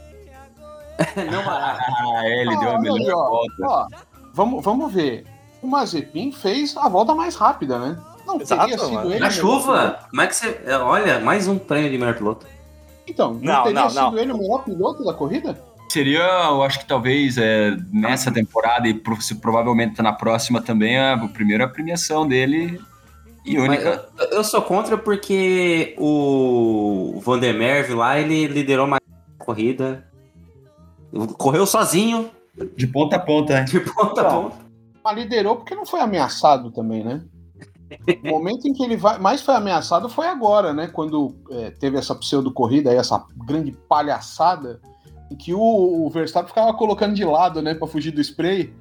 [1.30, 1.78] Não, Ah,
[2.24, 3.28] é, ele Ah, deu a melhor ó.
[3.30, 3.52] volta.
[3.62, 3.86] Ó,
[4.34, 5.24] vamos, vamos ver.
[5.62, 7.98] O Mazepin fez a volta mais rápida, né?
[8.26, 9.10] Não Exato, teria sido mano.
[9.10, 9.20] ele.
[9.20, 10.60] na chuva, como é que você.
[10.66, 12.46] é, Olha, mais um prêmio de melhor piloto.
[13.06, 14.18] Então, não, Não, teria não, sido não.
[14.18, 15.60] ele o melhor piloto da corrida?
[15.88, 21.14] Seria, eu acho que talvez é, nessa temporada e pro- provavelmente na próxima também, a,
[21.14, 22.80] a primeira premiação dele
[23.44, 24.08] e Mas única.
[24.18, 29.00] eu, eu sou contra porque o Van der Merwe lá, ele liderou mais
[29.38, 30.04] a corrida.
[31.38, 32.30] Correu sozinho,
[32.76, 33.64] De ponta a ponta, né?
[33.64, 34.56] de ponta a Então, ponta.
[35.04, 37.22] Mas liderou porque não foi ameaçado também, né?
[38.24, 40.88] O momento em que ele vai, mais foi ameaçado foi agora, né?
[40.88, 44.80] Quando é, teve essa pseudo-corrida, aí, essa grande palhaçada,
[45.30, 47.74] em que o, o Verstappen ficava colocando de lado, né?
[47.74, 48.74] Pra fugir do spray.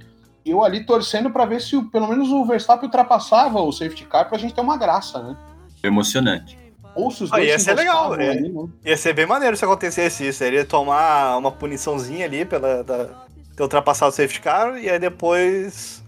[0.43, 4.37] eu ali torcendo para ver se pelo menos o Verstappen ultrapassava o safety car pra
[4.39, 5.37] gente ter uma graça, né?
[5.83, 6.57] Emocionante.
[6.95, 8.29] Ou se os Ah, dois ia se ser legal, é.
[8.29, 8.67] ali, né?
[8.85, 10.43] Ia ser bem maneiro se acontecesse isso.
[10.43, 13.05] Ele ia tomar uma puniçãozinha ali pela da,
[13.55, 16.01] ter ultrapassado o safety car e aí depois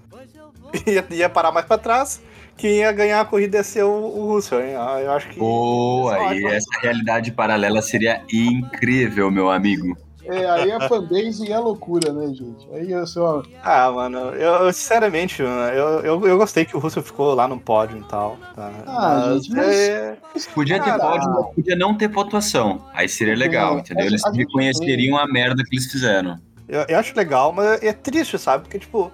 [0.88, 2.22] ia, ia parar mais pra trás.
[2.56, 4.76] Quem ia ganhar a corrida ia ser o, o Russell, hein?
[4.76, 5.38] Ah, Eu acho que.
[5.40, 9.96] Boa, Só e essa realidade paralela seria incrível, meu amigo.
[10.30, 12.68] É, aí a fanbase e a loucura, né, gente?
[12.74, 13.44] Aí eu sou.
[13.64, 17.48] Ah, mano, eu, eu, sinceramente, mano, eu, eu, eu gostei que o Russell ficou lá
[17.48, 18.38] no pódio e tal.
[18.56, 18.72] Tá?
[18.86, 20.18] Ah, gente, mas- é,
[20.54, 21.00] Podia ter Cara.
[21.04, 22.82] pódio, mas podia não ter pontuação.
[22.94, 24.06] Aí seria legal, Não, entendeu?
[24.06, 26.38] Eles a reconheceriam a merda que eles fizeram.
[26.68, 28.64] eu, eu acho legal, mas é triste, sabe?
[28.64, 29.12] Porque, tipo,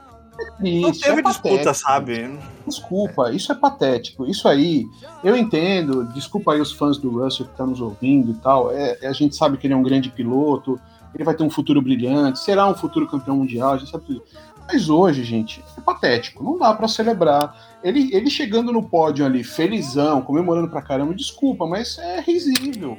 [0.60, 1.76] não Isso, teve é disputa, patético.
[1.76, 2.40] sabe?
[2.66, 4.26] Desculpa, isso é patético.
[4.26, 4.84] Isso aí,
[5.24, 6.06] eu entendo.
[6.14, 8.72] Desculpa aí os fãs do Russell que estão nos ouvindo e tal.
[8.72, 10.80] É, a gente sabe que ele é um grande piloto,
[11.14, 14.24] ele vai ter um futuro brilhante, será um futuro campeão mundial, a gente sabe tudo.
[14.68, 16.44] Mas hoje, gente, é patético.
[16.44, 17.80] Não dá pra celebrar.
[17.84, 22.98] Ele, ele chegando no pódio ali, felizão, comemorando pra caramba, desculpa, mas é risível.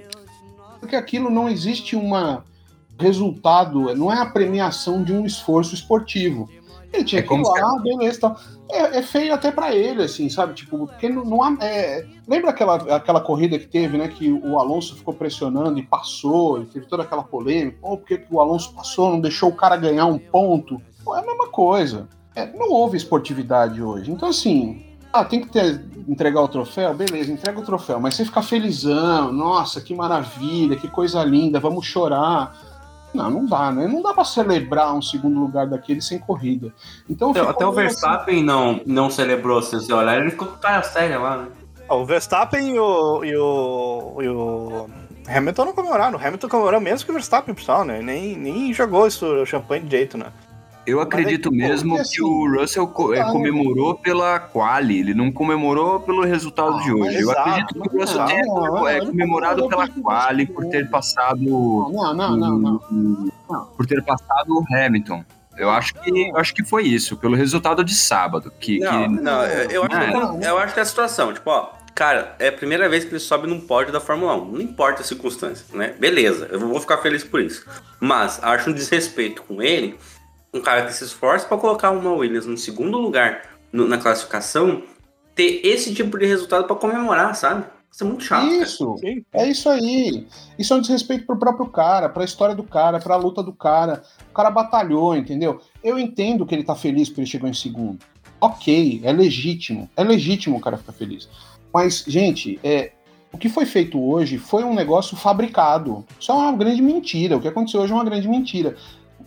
[0.79, 2.45] Porque aquilo não existe uma
[2.99, 6.49] resultado, não é a premiação de um esforço esportivo.
[6.95, 8.37] Ele tinha É que ir lá, beleza, tal.
[8.71, 10.55] É, é feio até pra ele, assim, sabe?
[10.55, 11.57] Tipo, porque não, não há.
[11.61, 14.09] é, lembra aquela, aquela corrida que teve, né?
[14.09, 17.79] Que o Alonso ficou pressionando e passou, e teve toda aquela polêmica.
[17.81, 20.81] Pô, por que, que o Alonso passou, não deixou o cara ganhar um ponto?
[21.05, 22.09] Pô, é a mesma coisa.
[22.35, 24.11] É, não houve esportividade hoje.
[24.11, 26.93] Então, assim, ah, tem que ter, entregar o troféu?
[26.93, 28.01] Beleza, entrega o troféu.
[28.01, 32.74] Mas você ficar felizão, nossa, que maravilha, que coisa linda, vamos chorar.
[33.15, 33.87] Não, não dá, né?
[33.87, 36.73] Não dá pra celebrar um segundo lugar daquele sem corrida.
[37.09, 40.57] Então, Até, ficou até o Verstappen não, não celebrou, se você olhar, ele ficou com
[40.57, 41.49] cara séria lá, né?
[41.89, 44.87] Ó, O Verstappen e o, e o, e o
[45.29, 46.19] Hamilton não comemoraram.
[46.19, 48.03] O Hamilton comemorou menos que o Verstappen, pessoal, né?
[48.03, 50.27] Nem, nem jogou isso, o champanhe de jeito, né?
[50.87, 53.33] Eu é acredito mesmo que assim, o Russell co- é, tá, né?
[53.33, 57.15] comemorou pela quali, ele não comemorou pelo resultado Ah, de hoje.
[57.17, 60.89] Eu exato, acredito que o Russell não, tenha não, é, comemorado pela quali, por ter
[60.91, 62.81] passado Não, não, não, não.
[63.49, 63.65] Não.
[63.77, 65.25] por ter passado o Hamilton.
[65.57, 69.23] Eu acho que eu acho que foi isso, pelo resultado de sábado, que, Não, que
[69.23, 70.41] não, eu, eu acho Ah, que, não.
[70.43, 73.21] eu acho que é a situação, tipo, ó, cara, é a primeira vez que ele
[73.21, 74.51] sobe num pódio da Fórmula 1.
[74.51, 75.95] Não importa as circunstâncias, né?
[75.99, 77.65] Beleza, eu vou ficar feliz por isso.
[78.01, 79.97] Mas acho um desrespeito com ele,
[80.55, 84.83] um cara que se esforça pra colocar uma Williams no segundo lugar no- na classificação,
[85.35, 87.65] ter esse tipo de resultado pra comemorar, sabe?
[87.91, 88.47] Isso é muito chato.
[88.47, 89.25] Isso, Sim.
[89.33, 90.27] é isso aí.
[90.59, 94.03] Isso é um desrespeito pro próprio cara, pra história do cara, pra luta do cara.
[94.31, 95.61] O cara batalhou, entendeu?
[95.83, 97.99] Eu entendo que ele tá feliz porque ele chegou em segundo.
[98.41, 99.89] Ok, é legítimo.
[99.97, 101.29] É legítimo o cara ficar feliz.
[101.73, 102.93] Mas, gente, é,
[103.33, 106.05] o que foi feito hoje foi um negócio fabricado.
[106.19, 107.37] Isso é uma grande mentira.
[107.37, 108.77] O que aconteceu hoje é uma grande mentira.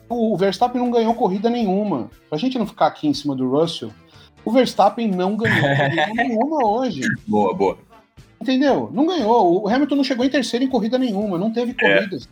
[0.10, 2.10] O Verstappen não ganhou corrida nenhuma.
[2.30, 3.92] Pra gente não ficar aqui em cima do Russell,
[4.46, 7.02] o Verstappen não ganhou corrida nenhuma hoje.
[7.28, 7.78] boa, boa.
[8.42, 8.90] Entendeu?
[8.94, 9.64] Não ganhou.
[9.64, 12.30] O Hamilton não chegou em terceiro em corrida nenhuma, não teve corridas.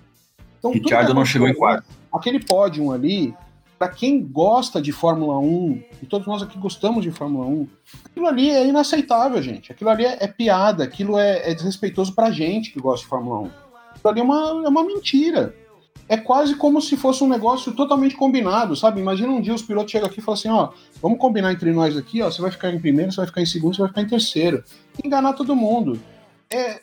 [0.59, 1.85] Então, tudo Ricciardo não chegou em quarto.
[2.13, 3.35] Aquele pódio ali,
[3.77, 7.67] pra quem gosta de Fórmula 1, e todos nós aqui gostamos de Fórmula 1,
[8.05, 9.71] aquilo ali é inaceitável, gente.
[9.71, 13.39] Aquilo ali é, é piada, aquilo é, é desrespeitoso pra gente que gosta de Fórmula
[13.39, 13.45] 1.
[13.95, 15.53] Aquilo ali é uma, é uma mentira.
[16.07, 19.01] É quase como se fosse um negócio totalmente combinado, sabe?
[19.01, 20.69] Imagina um dia os pilotos chegam aqui e falam assim, ó,
[21.01, 23.45] vamos combinar entre nós aqui, ó, você vai ficar em primeiro, você vai ficar em
[23.45, 24.63] segundo, você vai ficar em terceiro.
[25.03, 25.99] Enganar todo mundo.
[26.49, 26.79] É,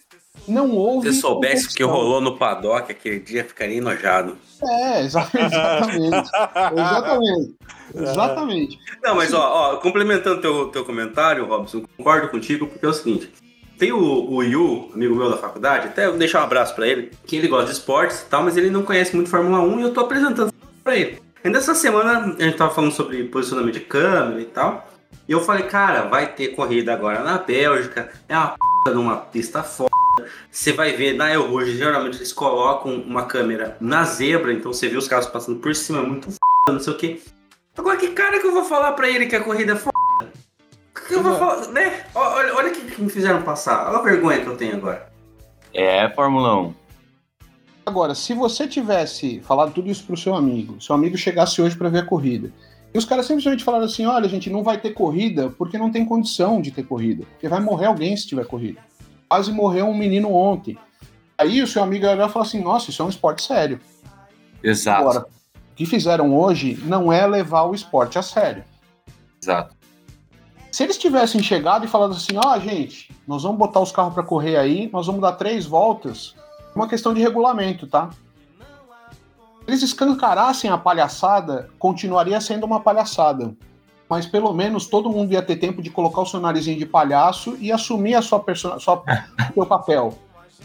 [0.48, 1.12] não houve...
[1.12, 4.36] Se soubesse o que rolou no paddock aquele dia, ficaria enojado.
[4.60, 6.30] É, exa- exatamente.
[6.72, 7.54] exatamente.
[7.94, 8.78] Exatamente.
[9.02, 9.40] Não, mas ó,
[9.74, 13.30] ó, complementando teu, teu comentário, Robson, concordo contigo, porque é o seguinte:
[13.82, 17.10] tem o, o Yu, amigo meu da faculdade, até vou deixar um abraço pra ele,
[17.26, 19.82] que ele gosta de esportes e tal, mas ele não conhece muito Fórmula 1 e
[19.82, 21.20] eu tô apresentando pra ele.
[21.42, 24.88] Ainda essa semana a gente tava falando sobre posicionamento de câmera e tal,
[25.28, 29.64] e eu falei, cara, vai ter corrida agora na Bélgica, é uma p numa pista
[29.64, 29.90] foda.
[30.48, 34.86] Você vai ver na El Rouge, geralmente eles colocam uma câmera na zebra, então você
[34.86, 37.20] vê os carros passando por cima, é muito f, não sei o que.
[37.76, 39.91] Agora, que cara que eu vou falar pra ele que a corrida é f?
[41.06, 42.04] Que eu vou falar, né?
[42.14, 43.88] Olha, olha o que, que me fizeram passar.
[43.88, 45.10] Olha a vergonha que eu tenho agora.
[45.74, 46.74] É, Fórmula 1.
[47.84, 51.88] Agora, se você tivesse falado tudo isso pro seu amigo, seu amigo chegasse hoje para
[51.88, 52.52] ver a corrida,
[52.94, 56.04] e os caras simplesmente falaram assim: olha, gente, não vai ter corrida porque não tem
[56.04, 57.24] condição de ter corrida.
[57.24, 58.80] Porque vai morrer alguém se tiver corrida.
[59.28, 60.78] Quase morreu um menino ontem.
[61.38, 63.80] Aí o seu amigo ia olhar e falar assim: nossa, isso é um esporte sério.
[64.62, 65.00] Exato.
[65.00, 68.62] Agora, o que fizeram hoje não é levar o esporte a sério.
[69.42, 69.74] Exato.
[70.72, 74.22] Se eles tivessem chegado e falado assim, ó, gente, nós vamos botar os carros para
[74.22, 76.34] correr aí, nós vamos dar três voltas,
[76.74, 78.08] é uma questão de regulamento, tá?
[78.08, 83.54] Se eles escancarassem a palhaçada, continuaria sendo uma palhaçada.
[84.08, 87.56] mas pelo menos todo mundo ia ter tempo de colocar o seu narizinho de palhaço
[87.60, 89.02] e assumir a sua persona, sua,
[89.50, 90.14] o seu papel.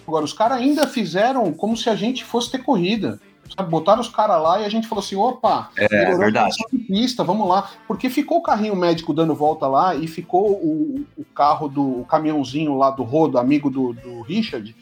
[0.07, 3.19] Agora, os caras ainda fizeram como se a gente fosse ter corrida.
[3.55, 3.69] Sabe?
[3.69, 6.55] Botaram os caras lá e a gente falou assim: opa, É, a verdade.
[6.71, 7.69] de pista, vamos lá.
[7.87, 12.05] Porque ficou o carrinho médico dando volta lá e ficou o, o carro do o
[12.05, 14.75] caminhãozinho lá do Rodo, amigo do, do Richard,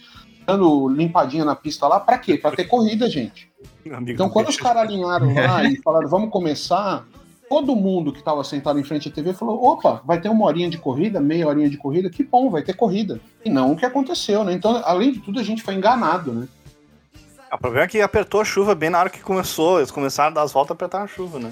[0.45, 1.99] dando limpadinha na pista lá.
[1.99, 2.37] Pra quê?
[2.37, 3.49] Pra ter corrida, gente.
[3.85, 7.05] Amigo Então, do quando os caras alinharam lá e falaram, vamos começar,
[7.49, 10.69] todo mundo que estava sentado em frente à TV falou: opa, vai ter uma horinha
[10.69, 13.19] de corrida, meia horinha de corrida, que bom, vai ter corrida.
[13.43, 14.53] E não o que aconteceu, né?
[14.53, 16.47] Então, além de tudo, a gente foi enganado, né?
[17.55, 19.79] O problema é que apertou a chuva bem na hora que começou.
[19.79, 21.51] Eles começaram a dar as voltas e apertar a chuva, né?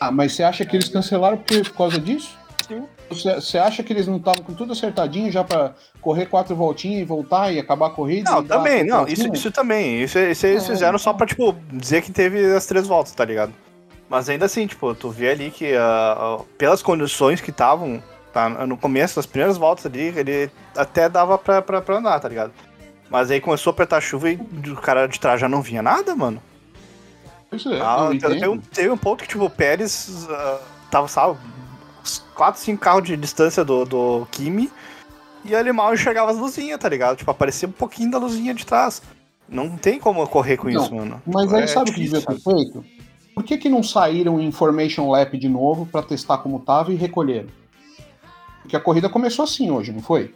[0.00, 2.38] Ah, mas você acha que eles cancelaram por, por causa disso?
[2.66, 2.84] Sim.
[3.10, 7.04] Você, acha que eles não estavam com tudo acertadinho já para correr quatro voltinhas e
[7.04, 8.30] voltar e acabar a corrida?
[8.30, 9.06] Não, também, não.
[9.08, 10.00] Isso, isso também.
[10.02, 10.66] Isso, isso eles É.
[10.66, 13.52] fizeram só pra, tipo, dizer que teve as três voltas, tá ligado?
[14.08, 18.00] Mas ainda assim, tipo, tu vê ali que ah, ah, pelas condições que estavam,
[18.32, 22.28] tá, no começo das primeiras voltas ali, ele até dava pra, pra, pra andar, tá
[22.28, 22.52] ligado?
[23.10, 24.36] Mas aí começou a apertar a chuva e
[24.70, 26.40] o cara de trás já não vinha nada, mano.
[27.50, 31.36] Pois é, Ah, teve, um, teve um ponto que, tipo, o Pérez ah, tava, sabe,
[32.00, 34.70] uns 4, 5 carros de distância do, do Kimi
[35.44, 37.16] e ele mal enxergava as luzinhas, tá ligado?
[37.16, 39.02] Tipo, aparecia um pouquinho da luzinha de trás.
[39.48, 41.20] Não tem como correr com Não, isso, mano.
[41.26, 42.84] Mas aí É sabe o que devia ter feito?
[43.34, 46.94] Por que, que não saíram em Information Lap de novo para testar como tava e
[46.96, 47.48] recolheram?
[48.62, 50.34] Porque a corrida começou assim hoje, não foi?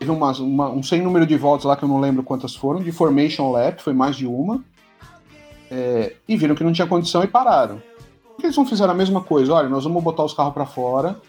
[0.00, 2.80] Teve umas- uma- um sem número de voltas lá que eu não lembro quantas foram,
[2.82, 4.64] de Formation Lap, foi mais de uma.
[5.70, 7.82] É, e viram que não tinha condição e pararam.
[8.24, 9.52] Por que eles não fizeram a mesma coisa?
[9.52, 11.20] Olha, nós vamos botar os carros para fora,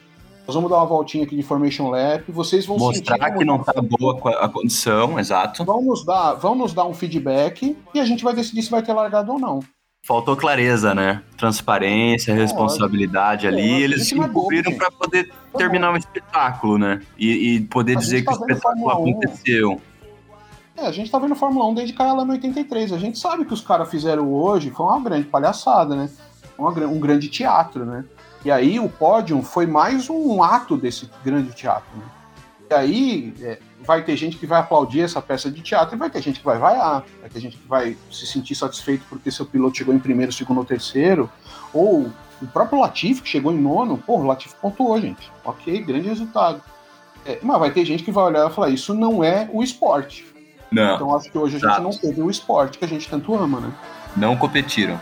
[0.47, 3.45] nós vamos dar uma voltinha aqui de Formation Lap, vocês vão Mostrar sentir como que
[3.45, 5.65] não tá boa a condição, exato.
[5.65, 8.81] Vão nos, dar, vão nos dar um feedback e a gente vai decidir se vai
[8.81, 9.59] ter largado ou não.
[10.03, 11.21] Faltou clareza, né?
[11.37, 13.83] Transparência, responsabilidade ali.
[13.83, 17.01] Eles se encobriram para poder terminar um espetáculo, né?
[17.17, 19.09] E, e poder A dizer gente que o tá espetáculo Fórmula 1.
[19.19, 19.81] aconteceu.
[20.75, 22.93] É, a gente tá vendo Fórmula 1 desde Kyalama 83.
[22.93, 26.09] A gente sabe que os caras fizeram hoje foi uma grande palhaçada, né?
[26.57, 28.03] Uma um grande teatro, né?
[28.43, 32.03] E aí o pódio foi mais um ato desse grande teatro, né?
[32.71, 36.09] E aí é, vai ter gente que vai aplaudir essa peça de teatro e vai
[36.09, 39.45] ter gente que vai vaiar, vai ter gente que vai se sentir satisfeito porque seu
[39.45, 41.29] piloto chegou em primeiro, segundo ou terceiro,
[41.73, 42.09] ou
[42.41, 45.29] o próprio Latifi que chegou em nono, pô, o Latifi pontuou, gente.
[45.43, 46.61] Ok, grande resultado.
[47.25, 50.25] É, mas vai ter gente que vai olhar e falar, isso não é o esporte.
[50.71, 51.83] Não, Então acho que hoje a gente Exato.
[51.83, 53.73] não teve o esporte que a gente tanto ama, né?
[54.15, 54.99] não competiram.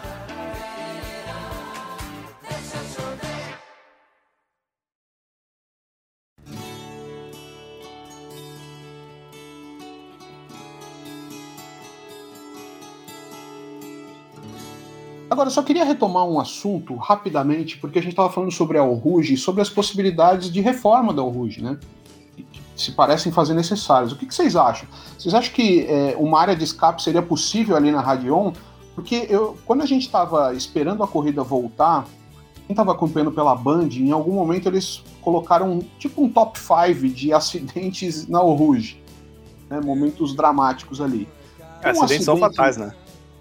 [15.49, 19.33] Eu só queria retomar um assunto rapidamente, porque a gente estava falando sobre a Alruge
[19.33, 21.77] e sobre as possibilidades de reforma da Alruge, né?
[22.35, 24.11] Que se parecem fazer necessárias.
[24.11, 24.87] O que, que vocês acham?
[25.17, 28.51] Vocês acham que é, uma área de escape seria possível ali na Radion?
[28.95, 32.05] Porque eu, quando a gente estava esperando a corrida voltar,
[32.67, 37.33] quem estava acompanhando pela Band, em algum momento eles colocaram tipo um top 5 de
[37.33, 39.01] acidentes na Alruge.
[39.69, 39.81] Né?
[39.83, 41.27] Momentos dramáticos ali.
[41.81, 42.93] É, Um acidentes são acidente- fatais, né?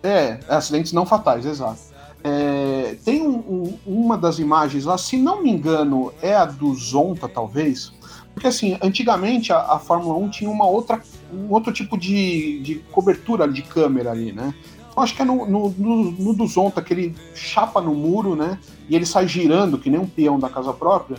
[0.02, 1.88] É, acidentes não fatais, exato.
[2.30, 6.74] É, tem um- um- uma das imagens lá, se não me engano, é a do
[6.74, 7.90] Zonta, talvez.
[8.34, 11.00] Porque assim, antigamente a, a Fórmula 1 tinha uma outra,
[11.32, 14.54] um outro tipo de, de cobertura de câmera ali, né?
[14.94, 18.36] Eu acho que é no, no, no, no do Zonta, que ele chapa no muro,
[18.36, 18.58] né?
[18.88, 21.16] E ele sai girando, que nem um peão da casa própria.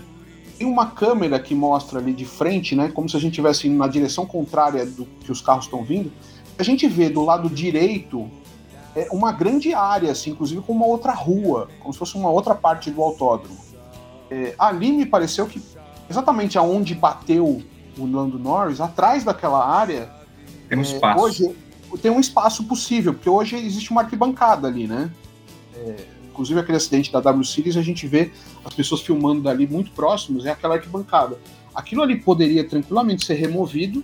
[0.58, 2.91] Tem uma câmera que mostra ali de frente, né?
[2.93, 6.12] Como se a gente estivesse na direção contrária do que os carros estão vindo.
[6.58, 8.30] A gente vê do lado direito
[9.12, 12.89] uma grande área, assim, inclusive com uma outra rua, como se fosse uma outra parte
[12.89, 13.57] do autódromo.
[14.29, 15.62] É, ali me pareceu que
[16.09, 17.62] exatamente aonde bateu
[17.97, 20.09] o Lando Norris, atrás daquela área,
[20.67, 21.23] Tem um é, espaço.
[21.23, 21.55] hoje
[22.01, 25.12] tem um espaço possível, porque hoje existe uma arquibancada ali, né?
[25.75, 25.95] É,
[26.29, 28.31] inclusive aquele acidente da W Series, a gente vê
[28.63, 31.38] as pessoas filmando dali muito próximos, é aquela arquibancada.
[31.73, 34.04] Aquilo ali poderia tranquilamente ser removido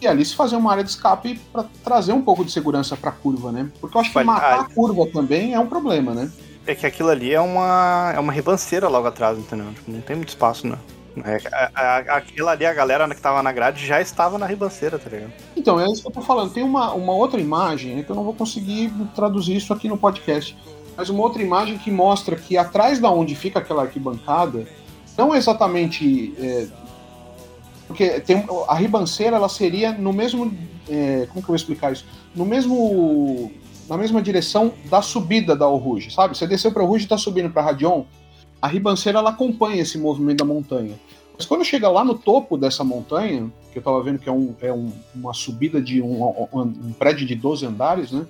[0.00, 3.10] e ali se fazer uma área de escape para trazer um pouco de segurança para
[3.10, 3.68] a curva, né?
[3.80, 6.30] Porque eu acho que matar ah, a curva também é um problema, né?
[6.66, 9.66] É que aquilo ali é uma, é uma ribanceira logo atrás, entendeu?
[9.74, 10.78] Tipo, não tem muito espaço, né?
[11.24, 14.98] É, a, a, aquilo ali, a galera que tava na grade já estava na ribanceira,
[14.98, 15.32] tá ligado?
[15.56, 16.52] Então, é isso que eu tô falando.
[16.52, 19.98] Tem uma, uma outra imagem, é que eu não vou conseguir traduzir isso aqui no
[19.98, 20.56] podcast,
[20.96, 24.66] mas uma outra imagem que mostra que atrás da onde fica aquela arquibancada,
[25.18, 26.34] não exatamente.
[26.38, 26.66] é,
[27.90, 30.56] porque tem, a ribanceira ela seria no mesmo.
[30.88, 32.06] é, como que eu vou explicar isso?
[32.36, 33.50] No mesmo.
[33.88, 36.38] Na mesma direção da subida da Alruge, sabe?
[36.38, 38.04] Você desceu pra Alruge e tá subindo pra Radion.
[38.62, 40.94] a ribanceira ela acompanha esse movimento da montanha.
[41.36, 44.54] Mas quando chega lá no topo dessa montanha, que eu estava vendo que é, um,
[44.62, 48.24] é um, uma subida de um, um, um, prédio de 12 andares, né?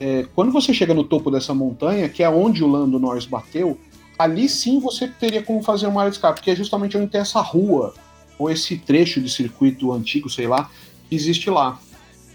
[0.00, 3.78] É, quando você chega no topo dessa montanha, que é onde o Lando Norris bateu,
[4.18, 7.20] ali sim você teria como fazer uma área de escape, porque é justamente onde tem
[7.20, 7.92] essa rua,
[8.38, 10.68] ou esse trecho de circuito antigo, sei lá,
[11.08, 11.78] que existe lá.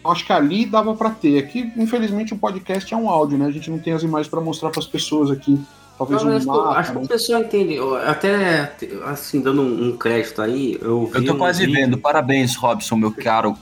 [0.04, 1.38] Eu acho que ali dava para ter.
[1.38, 3.46] Aqui, infelizmente, o podcast é um áudio, né?
[3.46, 5.60] A gente não tem as imagens para mostrar para as pessoas aqui.
[5.98, 6.80] Talvez Não, um mapa.
[6.80, 7.04] acho que né?
[7.04, 7.76] o pessoal entende.
[8.08, 8.74] Até,
[9.06, 11.98] assim, dando um crédito aí, eu vi Eu tô um quase vídeo- vendo.
[12.00, 13.56] Parabéns, Robson, meu caro,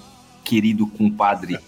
[0.46, 1.60] querido compadre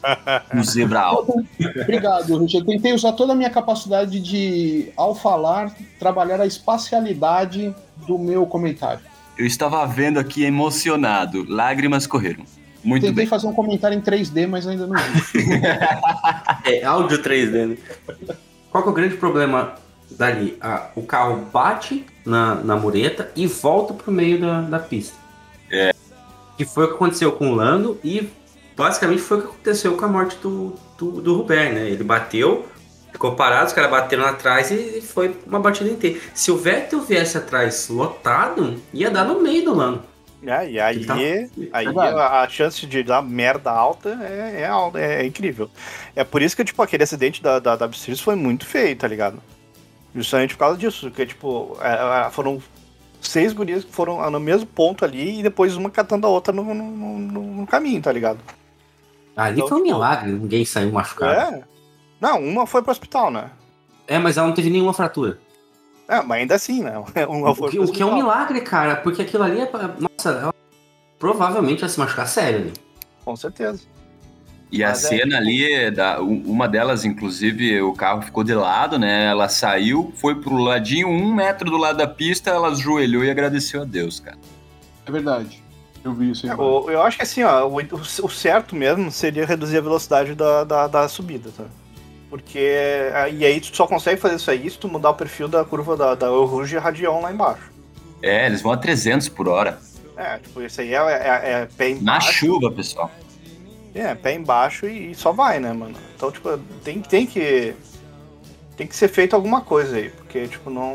[0.54, 1.34] no Zebra Alta.
[1.82, 2.66] Obrigado, Richard.
[2.66, 7.76] Eu tentei usar toda a minha capacidade de, ao falar, trabalhar a espacialidade
[8.08, 9.02] do meu comentário.
[9.42, 11.44] Eu estava vendo aqui emocionado.
[11.50, 12.46] Lágrimas correram.
[12.84, 13.26] Muito Tentei bem.
[13.26, 15.46] fazer um comentário em 3D, mas ainda não vi.
[16.72, 17.78] É, áudio 3D, né?
[18.70, 19.74] Qual que é o grande problema
[20.12, 20.56] dali?
[20.62, 25.18] Ah, o carro bate na, na mureta e volta pro meio da, da pista.
[25.72, 25.92] É.
[26.56, 28.30] Que foi o que aconteceu com o Lando e
[28.78, 31.90] basicamente foi o que aconteceu com a morte do, do, do Rubert, né?
[31.90, 32.68] Ele bateu,
[33.22, 36.20] ficou parado, os caras bateram atrás e foi uma batida inteira.
[36.34, 40.02] Se o Vettel viesse atrás lotado, ia dar no meio do Lando.
[40.44, 41.16] É, e aí, Então,
[41.72, 42.20] aí verdade.
[42.20, 45.70] a, a chance de dar merda alta é, é, é, é incrível.
[46.16, 49.08] É por isso que, tipo, aquele acidente da, da, da Series foi muito feio, tá
[49.08, 49.40] ligado?
[50.16, 52.60] Justamente por causa disso, porque, tipo, é, é, foram
[53.22, 56.64] seis gurias que foram no mesmo ponto ali e depois uma catando a outra no,
[56.74, 58.40] no, no- no caminho, tá ligado?
[59.36, 61.56] Ali Então, foi um tipo, milagre, ninguém saiu machucado.
[61.56, 61.71] É.
[62.22, 63.50] Não, uma foi pro hospital, né?
[64.08, 65.40] É, mas ela não teve nenhuma fratura.
[66.08, 66.94] É, mas ainda assim, né?
[67.28, 69.66] Uma O foi que, pro o que é um milagre, cara, porque aquilo ali é.
[69.66, 70.54] pra- Nossa, ela
[71.18, 72.74] provavelmente vai se machucar sério ali.
[73.24, 73.82] Com certeza.
[74.72, 78.54] E a Mas é, cena ali, é da, uma delas, inclusive, o carro ficou de
[78.54, 79.26] lado, né?
[79.28, 83.82] Ela saiu, foi pro ladinho, um metro do lado da pista, ela ajoelhou e agradeceu
[83.82, 84.38] a Deus, cara.
[85.06, 85.62] É verdade.
[86.04, 86.52] Eu vi isso aí.
[86.52, 90.36] É, o- eu acho que assim, ó, o, o certo mesmo seria reduzir a velocidade
[90.36, 91.66] da, da, da subida, tá?
[92.32, 92.58] Porque.
[92.58, 95.64] é, E aí tu só consegue fazer isso aí se tu mudar o perfil da
[95.66, 97.70] curva da, da Eau Rouge e Radion lá embaixo.
[98.24, 99.78] É, eles vão a 300 por hora.
[100.16, 102.32] É, tipo, isso aí é, é- é pé Na embaixo.
[102.34, 103.12] chuva, pessoal.
[103.94, 105.96] É, pé embaixo e, e só vai, né, mano?
[106.16, 107.76] Então, tipo, tem, tem que.
[108.78, 110.94] Tem que ser feito alguma coisa aí, porque, tipo, não.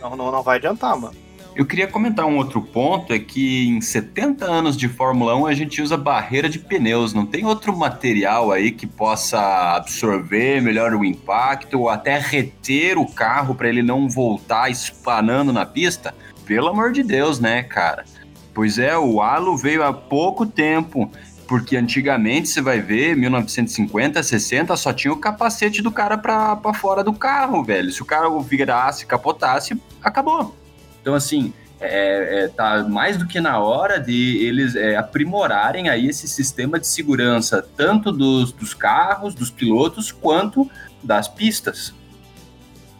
[0.00, 1.14] Não, não, não vai adiantar, mano.
[1.56, 5.54] Eu queria comentar um outro ponto, é que em 70 anos de Fórmula 1 a
[5.54, 11.04] gente usa barreira de pneus, não tem outro material aí que possa absorver melhor o
[11.04, 16.12] impacto ou até reter o carro para ele não voltar espanando na pista?
[16.44, 18.04] Pelo amor de Deus, né, cara?
[18.52, 21.08] Pois é, o halo veio há pouco tempo,
[21.46, 27.04] porque antigamente você vai ver, 1950, 60, só tinha o capacete do cara pra fora
[27.04, 27.92] do carro, velho.
[27.92, 30.63] Se o cara virasse, capotasse, acabou.
[31.04, 36.08] Então, assim, é, é, tá mais do que na hora de eles é, aprimorarem aí
[36.08, 40.66] esse sistema de segurança, tanto dos, dos carros, dos pilotos, quanto
[41.02, 41.92] das pistas.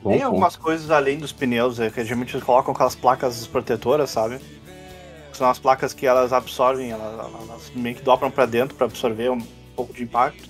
[0.02, 4.38] Tem algumas coisas além dos pneus, é, que geralmente eles colocam aquelas placas protetoras, sabe?
[5.32, 9.30] São as placas que elas absorvem, elas, elas meio que dobram pra dentro pra absorver
[9.30, 9.40] um
[9.74, 10.46] pouco de impacto.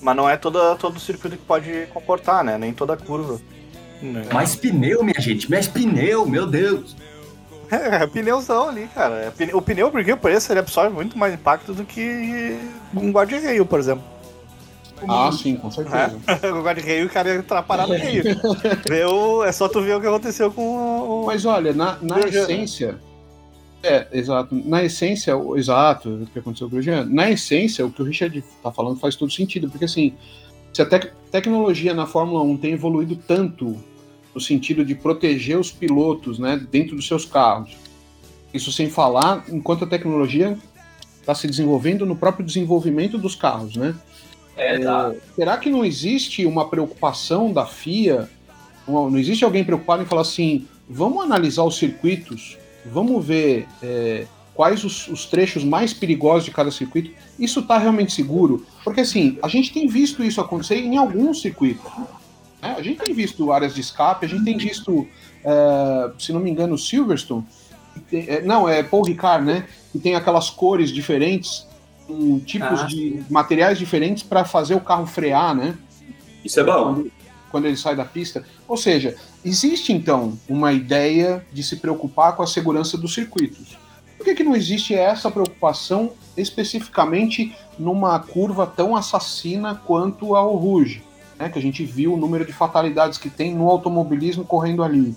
[0.00, 2.56] Mas não é toda, todo o circuito que pode comportar, né?
[2.56, 3.38] Nem toda curva.
[4.00, 4.24] Né?
[4.32, 6.96] Mais pneu, minha gente, mais pneu, meu Deus.
[7.70, 9.30] É, pneuzão ali, cara.
[9.38, 12.56] É, O pneu, por que pareça, ele absorve muito mais impacto do que
[12.94, 14.02] um guarda-reio, por exemplo.
[15.06, 16.16] Ah, sim, com certeza.
[16.50, 18.24] o guarda-reio, o cara ia parar no meio.
[19.12, 21.26] O- é só tu ver o que aconteceu com o.
[21.26, 22.98] Mas olha, na, na essência.
[23.82, 24.54] É, exato.
[24.64, 27.04] Na essência, o- exato, o que aconteceu com o Grosjean.
[27.04, 30.14] Na essência, o que o Richard tá falando faz todo sentido, porque assim,
[30.72, 33.76] se a tec- tecnologia na Fórmula 1 tem evoluído tanto
[34.34, 37.76] no sentido de proteger os pilotos, né, dentro dos seus carros,
[38.52, 40.56] isso sem falar enquanto a tecnologia
[41.20, 43.94] está se desenvolvendo no próprio desenvolvimento dos carros, né?
[44.56, 44.78] É,
[45.36, 48.28] Será que não existe uma preocupação da FIA?
[48.86, 52.56] Não não existe alguém preocupado em falar assim: vamos analisar os circuitos,
[52.86, 54.26] vamos ver é,
[54.58, 57.12] quais os, os trechos mais perigosos de cada circuito.
[57.38, 58.66] Isso está realmente seguro?
[58.82, 61.88] Porque assim, a gente tem visto isso acontecer em alguns circuitos.
[62.60, 62.74] né?
[62.76, 65.06] A gente tem visto áreas de escape, a gente tem visto,
[65.44, 67.44] é, se não me engano, Silverstone.
[68.12, 69.64] é, não, é Paul Ricard, né?
[69.92, 71.64] Que tem aquelas cores diferentes,
[72.08, 75.76] com tipos Ah, de materiais diferentes para fazer o carro frear, né?
[76.44, 77.12] Isso é quando,
[77.52, 78.44] quando ele sai da pista.
[78.66, 83.78] Ou seja, existe então uma ideia de se preocupar com a segurança dos circuitos.
[84.18, 91.04] Por que, que não existe essa preocupação especificamente numa curva tão assassina quanto a Rouge?
[91.38, 95.16] Né, que a gente viu o número de fatalidades que tem no automobilismo correndo ali.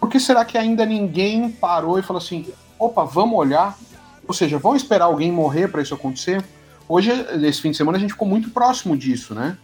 [0.00, 2.46] por que será que ainda ninguém parou e falou assim:
[2.78, 3.78] opa, vamos olhar?
[4.26, 6.42] Ou seja, vão esperar alguém morrer para isso acontecer?
[6.88, 9.58] Hoje, nesse fim de semana, a gente ficou muito próximo disso, né?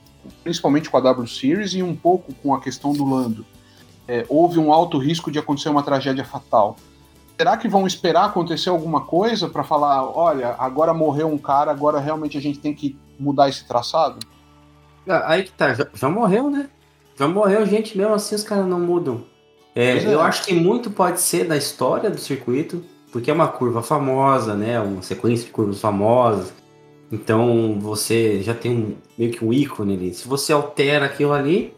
[0.45, 3.47] Principalmente com a W Series e um pouco com a questão do Lando.
[4.07, 6.77] É, houve um alto risco de acontecer uma tragédia fatal.
[7.39, 12.01] Será que vão esperar acontecer alguma coisa para falar, olha, agora morreu um cara, agora
[12.01, 14.19] realmente a gente tem que mudar esse traçado?
[15.07, 16.71] Ah, Aí que tá, já, já morreu, né?
[17.19, 19.25] Já morreu gente, mesmo assim os caras não mudam.
[19.75, 20.15] É, é.
[20.15, 22.83] Eu acho que muito pode ser da história do circuito,
[23.13, 24.81] porque é uma curva famosa, né?
[24.81, 26.53] Uma sequência de curvas famosas.
[27.13, 30.15] Então você já tem um, meio que um ícone ali.
[30.15, 31.75] Se você altera aquilo ali,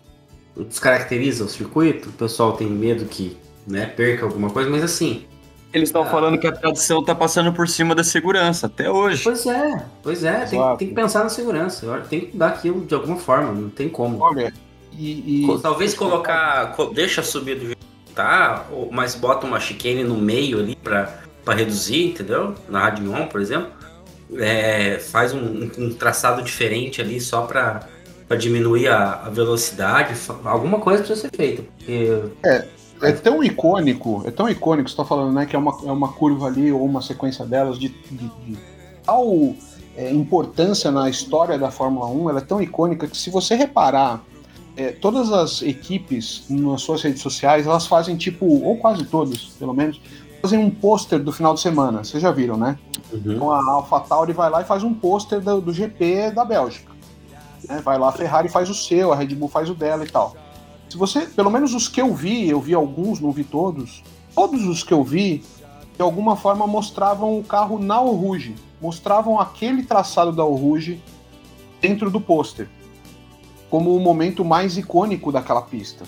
[0.57, 3.37] descaracteriza o circuito, o pessoal tem medo que
[3.67, 5.27] né, perca alguma coisa, mas assim,
[5.73, 9.23] Eles estão falando que a tradição tá passando por cima da segurança, até hoje.
[9.23, 11.87] pois é, pois é, tem, tem que pensar na segurança.
[12.09, 14.19] Tem que mudar aquilo de alguma forma, não tem como.
[14.23, 14.53] Olha,
[14.93, 15.45] e.
[15.45, 16.73] e- Talvez colocar.
[16.75, 21.13] co- Deixa subir do jeito que tá, mas bota uma chicane no meio ali pra,
[21.45, 22.55] pra reduzir, entendeu?
[22.69, 23.69] Na Rádio On, por exemplo.
[24.37, 27.81] É, faz um, um- traçado diferente ali só pra,
[28.27, 30.15] pra diminuir a, a velocidade.
[30.45, 31.63] Alguma coisa precisa ser feita.
[31.77, 32.65] Porque É
[33.13, 36.47] tão icônico, é tão icônico, você tá falando, né, que é uma, é uma curva
[36.47, 38.59] ali, ou uma sequência delas de, de- de
[39.05, 39.25] tal
[39.97, 44.23] é, importância na história da Fórmula 1, ela é tão icônica que se você reparar,
[44.77, 49.75] é, todas as equipes nas suas redes sociais, elas fazem tipo, ou quase todas, pelo
[49.75, 50.01] menos,
[50.41, 52.79] fazem um pôster do final de semana, vocês já viram, né?
[53.37, 56.93] Então a AlphaTauri vai lá e faz um pôster do, do GP da Bélgica.
[57.69, 57.81] né?
[57.85, 60.37] Vai lá, a Ferrari faz o seu, a Red Bull faz o dela e tal.
[60.89, 64.03] Se você, pelo menos os que eu vi, eu vi alguns, não vi todos,
[64.35, 65.45] todos os que eu vi,
[65.95, 71.03] de alguma forma mostravam o carro na Rouge, mostravam aquele traçado da Rouge
[71.81, 72.69] dentro do pôster,
[73.69, 76.05] como o momento mais icônico daquela pista.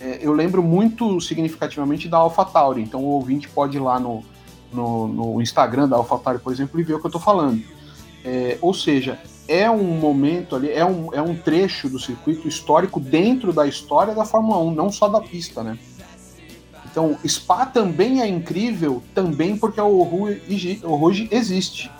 [0.00, 4.24] É, eu lembro muito significativamente da AlphaTauri, então o ouvinte pode ir lá no,
[4.72, 7.62] no, no Instagram da AlphaTauri, por exemplo, e ver o que eu estou falando.
[8.24, 13.00] É, ou seja, é um momento ali, é um, é um trecho do circuito histórico
[13.00, 15.78] dentro da história da Fórmula 1, não só da pista, né?
[16.90, 21.90] Então, Spa também é incrível, também porque o Rouge, existe.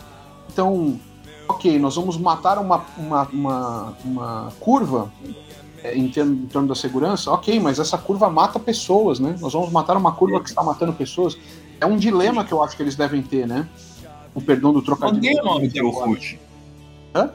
[0.52, 1.00] Então,
[1.48, 5.10] ok, nós vamos matar uma, uma, uma, uma curva
[5.82, 9.34] é, em, termos, em termos da segurança, ok, mas essa curva mata pessoas, né?
[9.40, 11.38] Nós vamos matar uma curva que está matando pessoas.
[11.80, 13.66] É um dilema que eu acho que eles devem ter, né?
[14.34, 15.42] O perdão do trocadilho.
[15.42, 16.38] Mantém o Rouge.
[17.14, 17.30] Hã?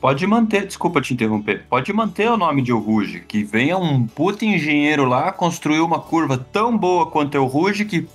[0.00, 4.46] Pode manter, desculpa te interromper, pode manter o nome de Rouge, que venha um puta
[4.46, 8.08] engenheiro lá construir uma curva tão boa quanto é o Rouge que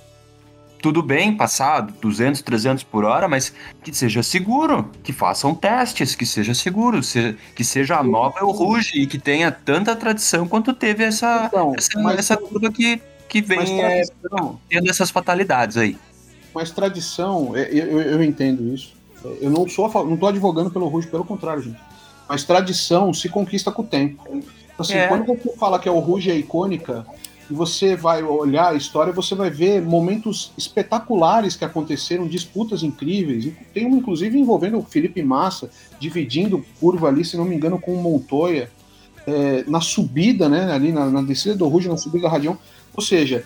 [0.82, 3.52] tudo bem, passar 200, 300 por hora, mas
[3.82, 8.50] que seja seguro, que façam testes, que seja seguro, se- que seja a nova El
[8.50, 13.00] Rouge e que tenha tanta tradição quanto teve essa, Então, essa, mas- essa curva que,
[13.28, 14.02] que vem é,
[14.68, 15.96] tendo essas fatalidades aí.
[16.54, 18.95] mas tradição, é, eu, eu, eu entendo isso.
[19.24, 21.80] É, Eu não sou, não tô advogando pelo Rouge, pelo contrário, gente.
[22.28, 24.22] Mas tradição se conquista com o tempo.
[24.78, 25.06] Assim, É.
[25.08, 27.06] quando você fala que a Rouge é icônica
[27.48, 33.52] e você vai olhar a história, você vai ver momentos espetaculares que aconteceram, disputas incríveis.
[33.72, 37.94] Tem um, inclusive, envolvendo o Felipe Massa, dividindo curva ali, se não me engano, com
[37.94, 38.68] o Montoya,
[39.26, 42.58] é, na subida, né, ali na, na descida do Rouge, na subida da Radião.
[42.94, 43.44] Ou seja,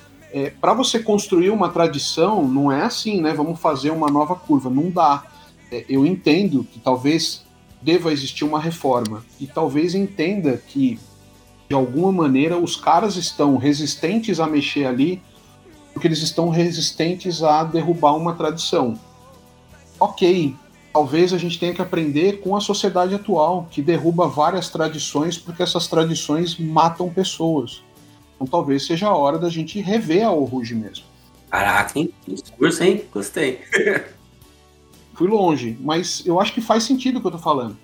[0.61, 3.33] para você construir uma tradição, não é assim, né?
[3.33, 4.71] Vamos fazer uma nova curva.
[4.71, 5.25] Não dá.
[5.71, 7.45] É, eu entendo que talvez
[7.81, 9.25] deva existir uma reforma.
[9.39, 10.99] E talvez entenda que,
[11.69, 15.23] de alguma maneira, os caras estão resistentes a mexer ali,
[15.93, 18.99] porque eles estão resistentes a derrubar uma tradição.
[19.99, 20.55] Ok,
[20.93, 25.63] talvez a gente tenha que aprender com a sociedade atual, que derruba várias tradições porque
[25.63, 27.83] essas tradições matam pessoas.
[28.35, 31.05] Então talvez seja a hora da gente rever a Oruge mesmo.
[31.51, 32.11] Caraca, hein?
[32.27, 33.05] Discurso, hein?
[33.13, 33.61] Gostei.
[35.21, 37.77] Fui longe, mas eu acho que faz sentido o que eu tô falando.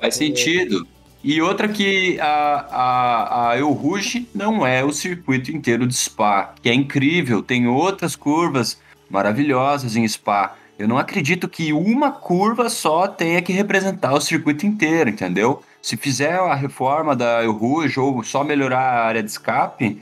[0.00, 0.86] Faz sentido.
[1.24, 6.54] E outra que a, a, a El Rouge não é o circuito inteiro de Spa,
[6.62, 8.78] que é incrível, tem outras curvas
[9.10, 10.54] maravilhosas em Spa.
[10.78, 15.64] Eu não acredito que uma curva só tenha que representar o circuito inteiro, entendeu?
[15.82, 20.00] Se fizer a reforma da El Rouge ou só melhorar a área de escape,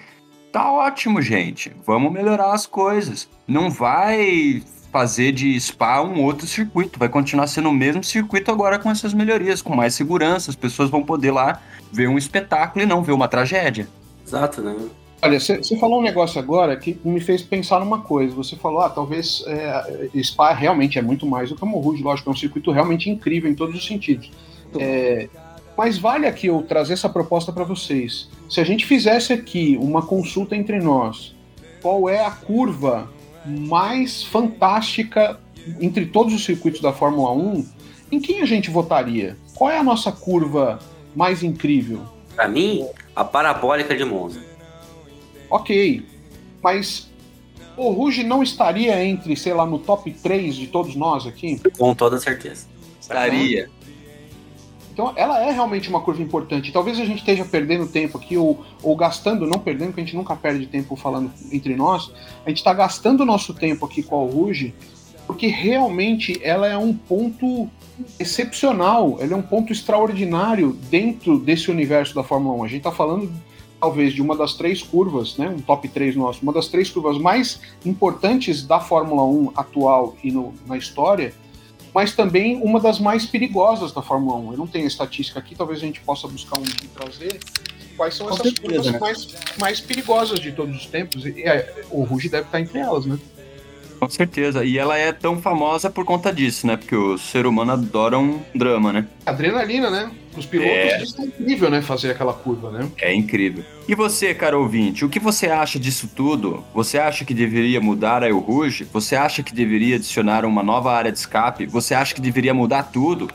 [0.53, 1.73] tá ótimo, gente.
[1.87, 3.27] Vamos melhorar as coisas.
[3.49, 4.63] Não vai
[4.93, 6.99] fazer de Spa um outro circuito.
[6.99, 10.51] Vai continuar sendo o mesmo circuito agora com essas melhorias, com mais segurança.
[10.51, 13.89] As pessoas vão poder lá ver um espetáculo e não ver uma tragédia.
[14.25, 14.77] Exato, né?
[15.23, 18.35] Olha, você falou um negócio agora que me fez pensar numa coisa.
[18.35, 22.29] Você falou, ah, talvez é, Spa realmente é muito mais do que o Rouge, lógico,
[22.29, 24.31] é um circuito realmente incrível em todos os sentidos.
[24.79, 25.29] É,
[25.77, 28.29] mas vale aqui eu trazer essa proposta para vocês.
[28.51, 31.35] Se a gente fizesse aqui uma consulta entre nós
[31.81, 33.09] qual é a curva
[33.47, 35.39] mais fantástica
[35.81, 37.67] entre todos os circuitos da Fórmula 1,
[38.11, 39.37] em quem a gente votaria?
[39.55, 40.79] Qual é a nossa curva
[41.15, 42.03] mais incrível?
[42.35, 44.41] Pra mim, a parabólica de Monza.
[45.51, 46.05] Ok,
[46.63, 47.11] mas
[47.77, 51.61] o Ruge não estaria entre, sei lá, no top 3 de todos nós aqui?
[51.79, 52.67] Com toda certeza.
[53.01, 53.69] Estaria.
[54.93, 56.71] Então ela é realmente uma curva importante.
[56.71, 60.17] Talvez a gente esteja perdendo tempo aqui, ou, ou gastando, não perdendo, porque a gente
[60.17, 62.13] nunca perde tempo falando entre nós.
[62.45, 64.75] A gente está gastando o nosso tempo aqui com a Ruge,
[65.27, 67.69] porque realmente ela é um ponto
[68.19, 72.65] excepcional, ela é um ponto extraordinário dentro desse universo da Fórmula 1.
[72.65, 73.33] A gente está falando
[73.81, 77.19] talvez de uma das três curvas, né, um top 3 nosso, uma das três curvas
[77.19, 81.35] mais importantes da Fórmula 1 atual e no, na história,
[81.95, 84.53] mas também uma das mais perigosas da Fórmula 1.
[84.53, 87.41] Eu não tenho a estatística aqui, talvez a gente possa buscar um e trazer
[87.97, 88.99] quais são Com essas certeza, curvas né?
[88.99, 91.25] mais, mais perigosas de todos os tempos.
[91.27, 93.19] E, é, o Ruge deve estar entre elas, né?
[93.99, 94.65] Com certeza.
[94.65, 96.77] E ela é tão famosa por conta disso, né?
[96.77, 99.07] Porque o ser humano adora um drama, né?
[99.25, 100.11] Adrenalina, né?
[100.37, 101.03] Os pilotos É.
[101.03, 101.83] é incrível, né?
[101.83, 102.89] Fazer aquela curva, né?
[103.01, 103.63] É incrível.
[103.87, 106.65] E você, cara ouvinte, o que você acha disso tudo?
[106.75, 108.85] Você acha que deveria mudar a El Rouge?
[108.93, 111.67] Você acha que deveria adicionar uma nova área de escape?
[111.67, 113.29] Você acha que deveria mudar tudo?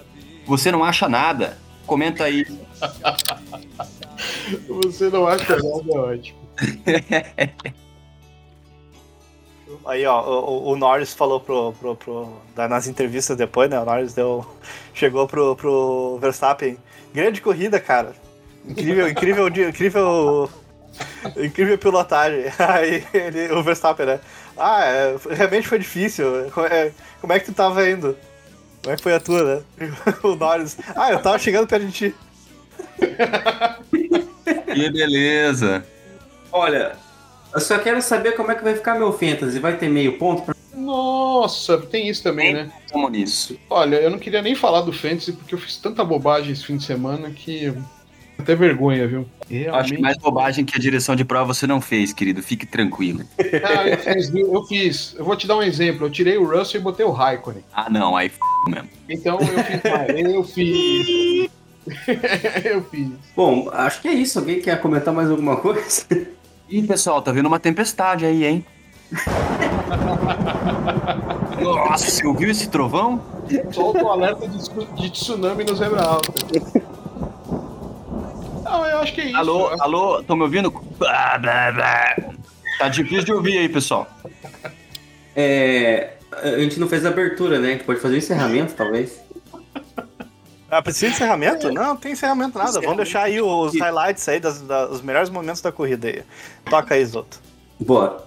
[0.48, 1.58] Você não acha nada?
[1.86, 2.45] Comenta aí.
[4.68, 6.38] Você não acha nada ótimo.
[9.86, 13.80] Aí, ó, o, o Norris falou pro, pro, pro- nas entrevistas depois, né?
[13.80, 14.45] O Norris deu,
[14.93, 16.78] chegou pro, pro Verstappen.
[17.18, 18.13] Grande corrida, cara.
[18.63, 20.47] Incrível, incrível, dia- incrível,
[21.36, 22.43] incrível pilotagem.
[22.59, 24.20] Aí ele, o Verstappen, né?
[24.55, 26.51] Ah, é, realmente foi difícil.
[26.53, 28.15] Como é, como é que tu tava indo?
[28.84, 29.63] Como é que foi a tua, né?
[30.22, 30.78] O Norris.
[30.95, 32.15] Ah, eu tava chegando perto de ti.
[34.76, 35.84] Que beleza.
[36.51, 36.95] Olha,
[37.51, 39.57] eu só quero saber como é que vai ficar meu Fantasy.
[39.57, 40.43] Vai ter meio ponto?
[40.43, 40.55] Pra...
[40.78, 42.71] Nossa, tem isso também, né?
[42.93, 43.59] Vamos nisso.
[43.69, 46.78] Olha, eu não queria nem falar do Fantasy porque eu fiz tanta bobagem esse fim
[46.78, 47.73] de semana que
[48.38, 49.28] até vergonha, viu?
[49.73, 52.43] Acho que mais bobagem que a direção de prova você não fez, querido.
[52.43, 53.21] Fique tranquilo.
[53.63, 55.15] Ah, eu fiz, eu fiz.
[55.17, 56.05] Eu vou te dar um exemplo.
[56.05, 57.63] Eu tirei o Russell e botei o Raikkonen.
[57.73, 58.15] Ah, não.
[58.15, 58.89] Aí f mesmo.
[59.09, 59.82] Então eu fiz.
[60.34, 61.49] eu fiz.
[62.65, 63.09] eu fiz.
[63.36, 64.38] Bom, acho que é isso.
[64.38, 66.05] Alguém quer comentar mais alguma coisa?
[66.69, 68.65] Ih, pessoal, tá vendo uma tempestade aí, hein?
[71.76, 73.22] Nossa, você ouviu esse trovão?
[73.72, 76.34] Solta o alerta de, tsu- de tsunami no Zebra Alta.
[78.63, 79.38] Não, eu acho que é isso.
[79.38, 80.70] Alô, alô, estão me ouvindo?
[80.72, 82.15] Blá, blá, blá.
[82.80, 84.07] Tá difícil de ouvir aí, pessoal.
[85.36, 87.70] É, a gente não fez a abertura, né?
[87.70, 89.20] A gente pode fazer o encerramento, talvez.
[90.70, 91.72] Ah, precisa de encerramento?
[91.72, 92.82] Não, não tem encerramento nada.
[92.82, 96.24] Vamos deixar aí os highlights aí das, das- dos melhores momentos da corrida aí.
[96.70, 97.39] Toca aí, Zoto.
[97.80, 98.26] Bora.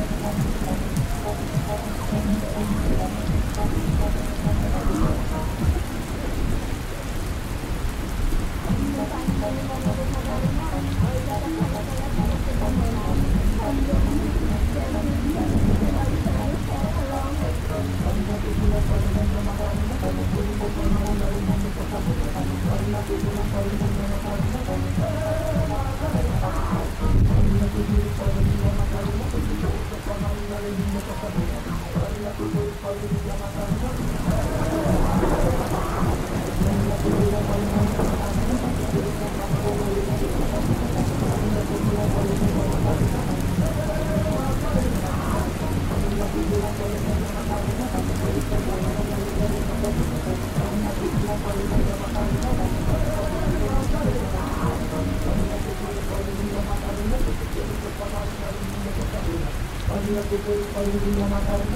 [61.31, 61.70] Thank you.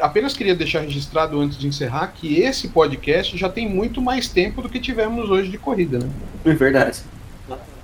[0.00, 4.62] Apenas queria deixar registrado antes de encerrar que esse podcast já tem muito mais tempo
[4.62, 6.08] do que tivemos hoje de corrida, né?
[6.44, 7.00] É verdade.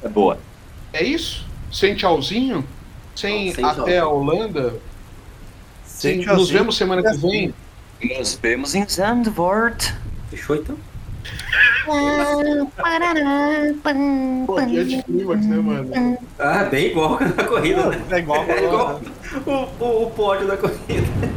[0.02, 0.38] É boa.
[0.92, 1.46] É isso?
[1.70, 2.64] Sem tchauzinho?
[3.14, 4.10] Sem, Sem até tchau.
[4.10, 4.74] a Holanda?
[5.84, 6.38] Sem Sem- tchauzinho.
[6.40, 7.54] nos vemos semana que vem?
[8.18, 9.94] Nos vemos em Zandvoort.
[10.30, 10.76] Fechou então?
[14.46, 16.18] Pô, que anticlímax, né, mano?
[16.38, 18.02] Ah, bem igual na corrida, né?
[18.10, 18.44] É igual.
[18.48, 19.00] É igual
[19.46, 21.31] o, o, o pódio da corrida.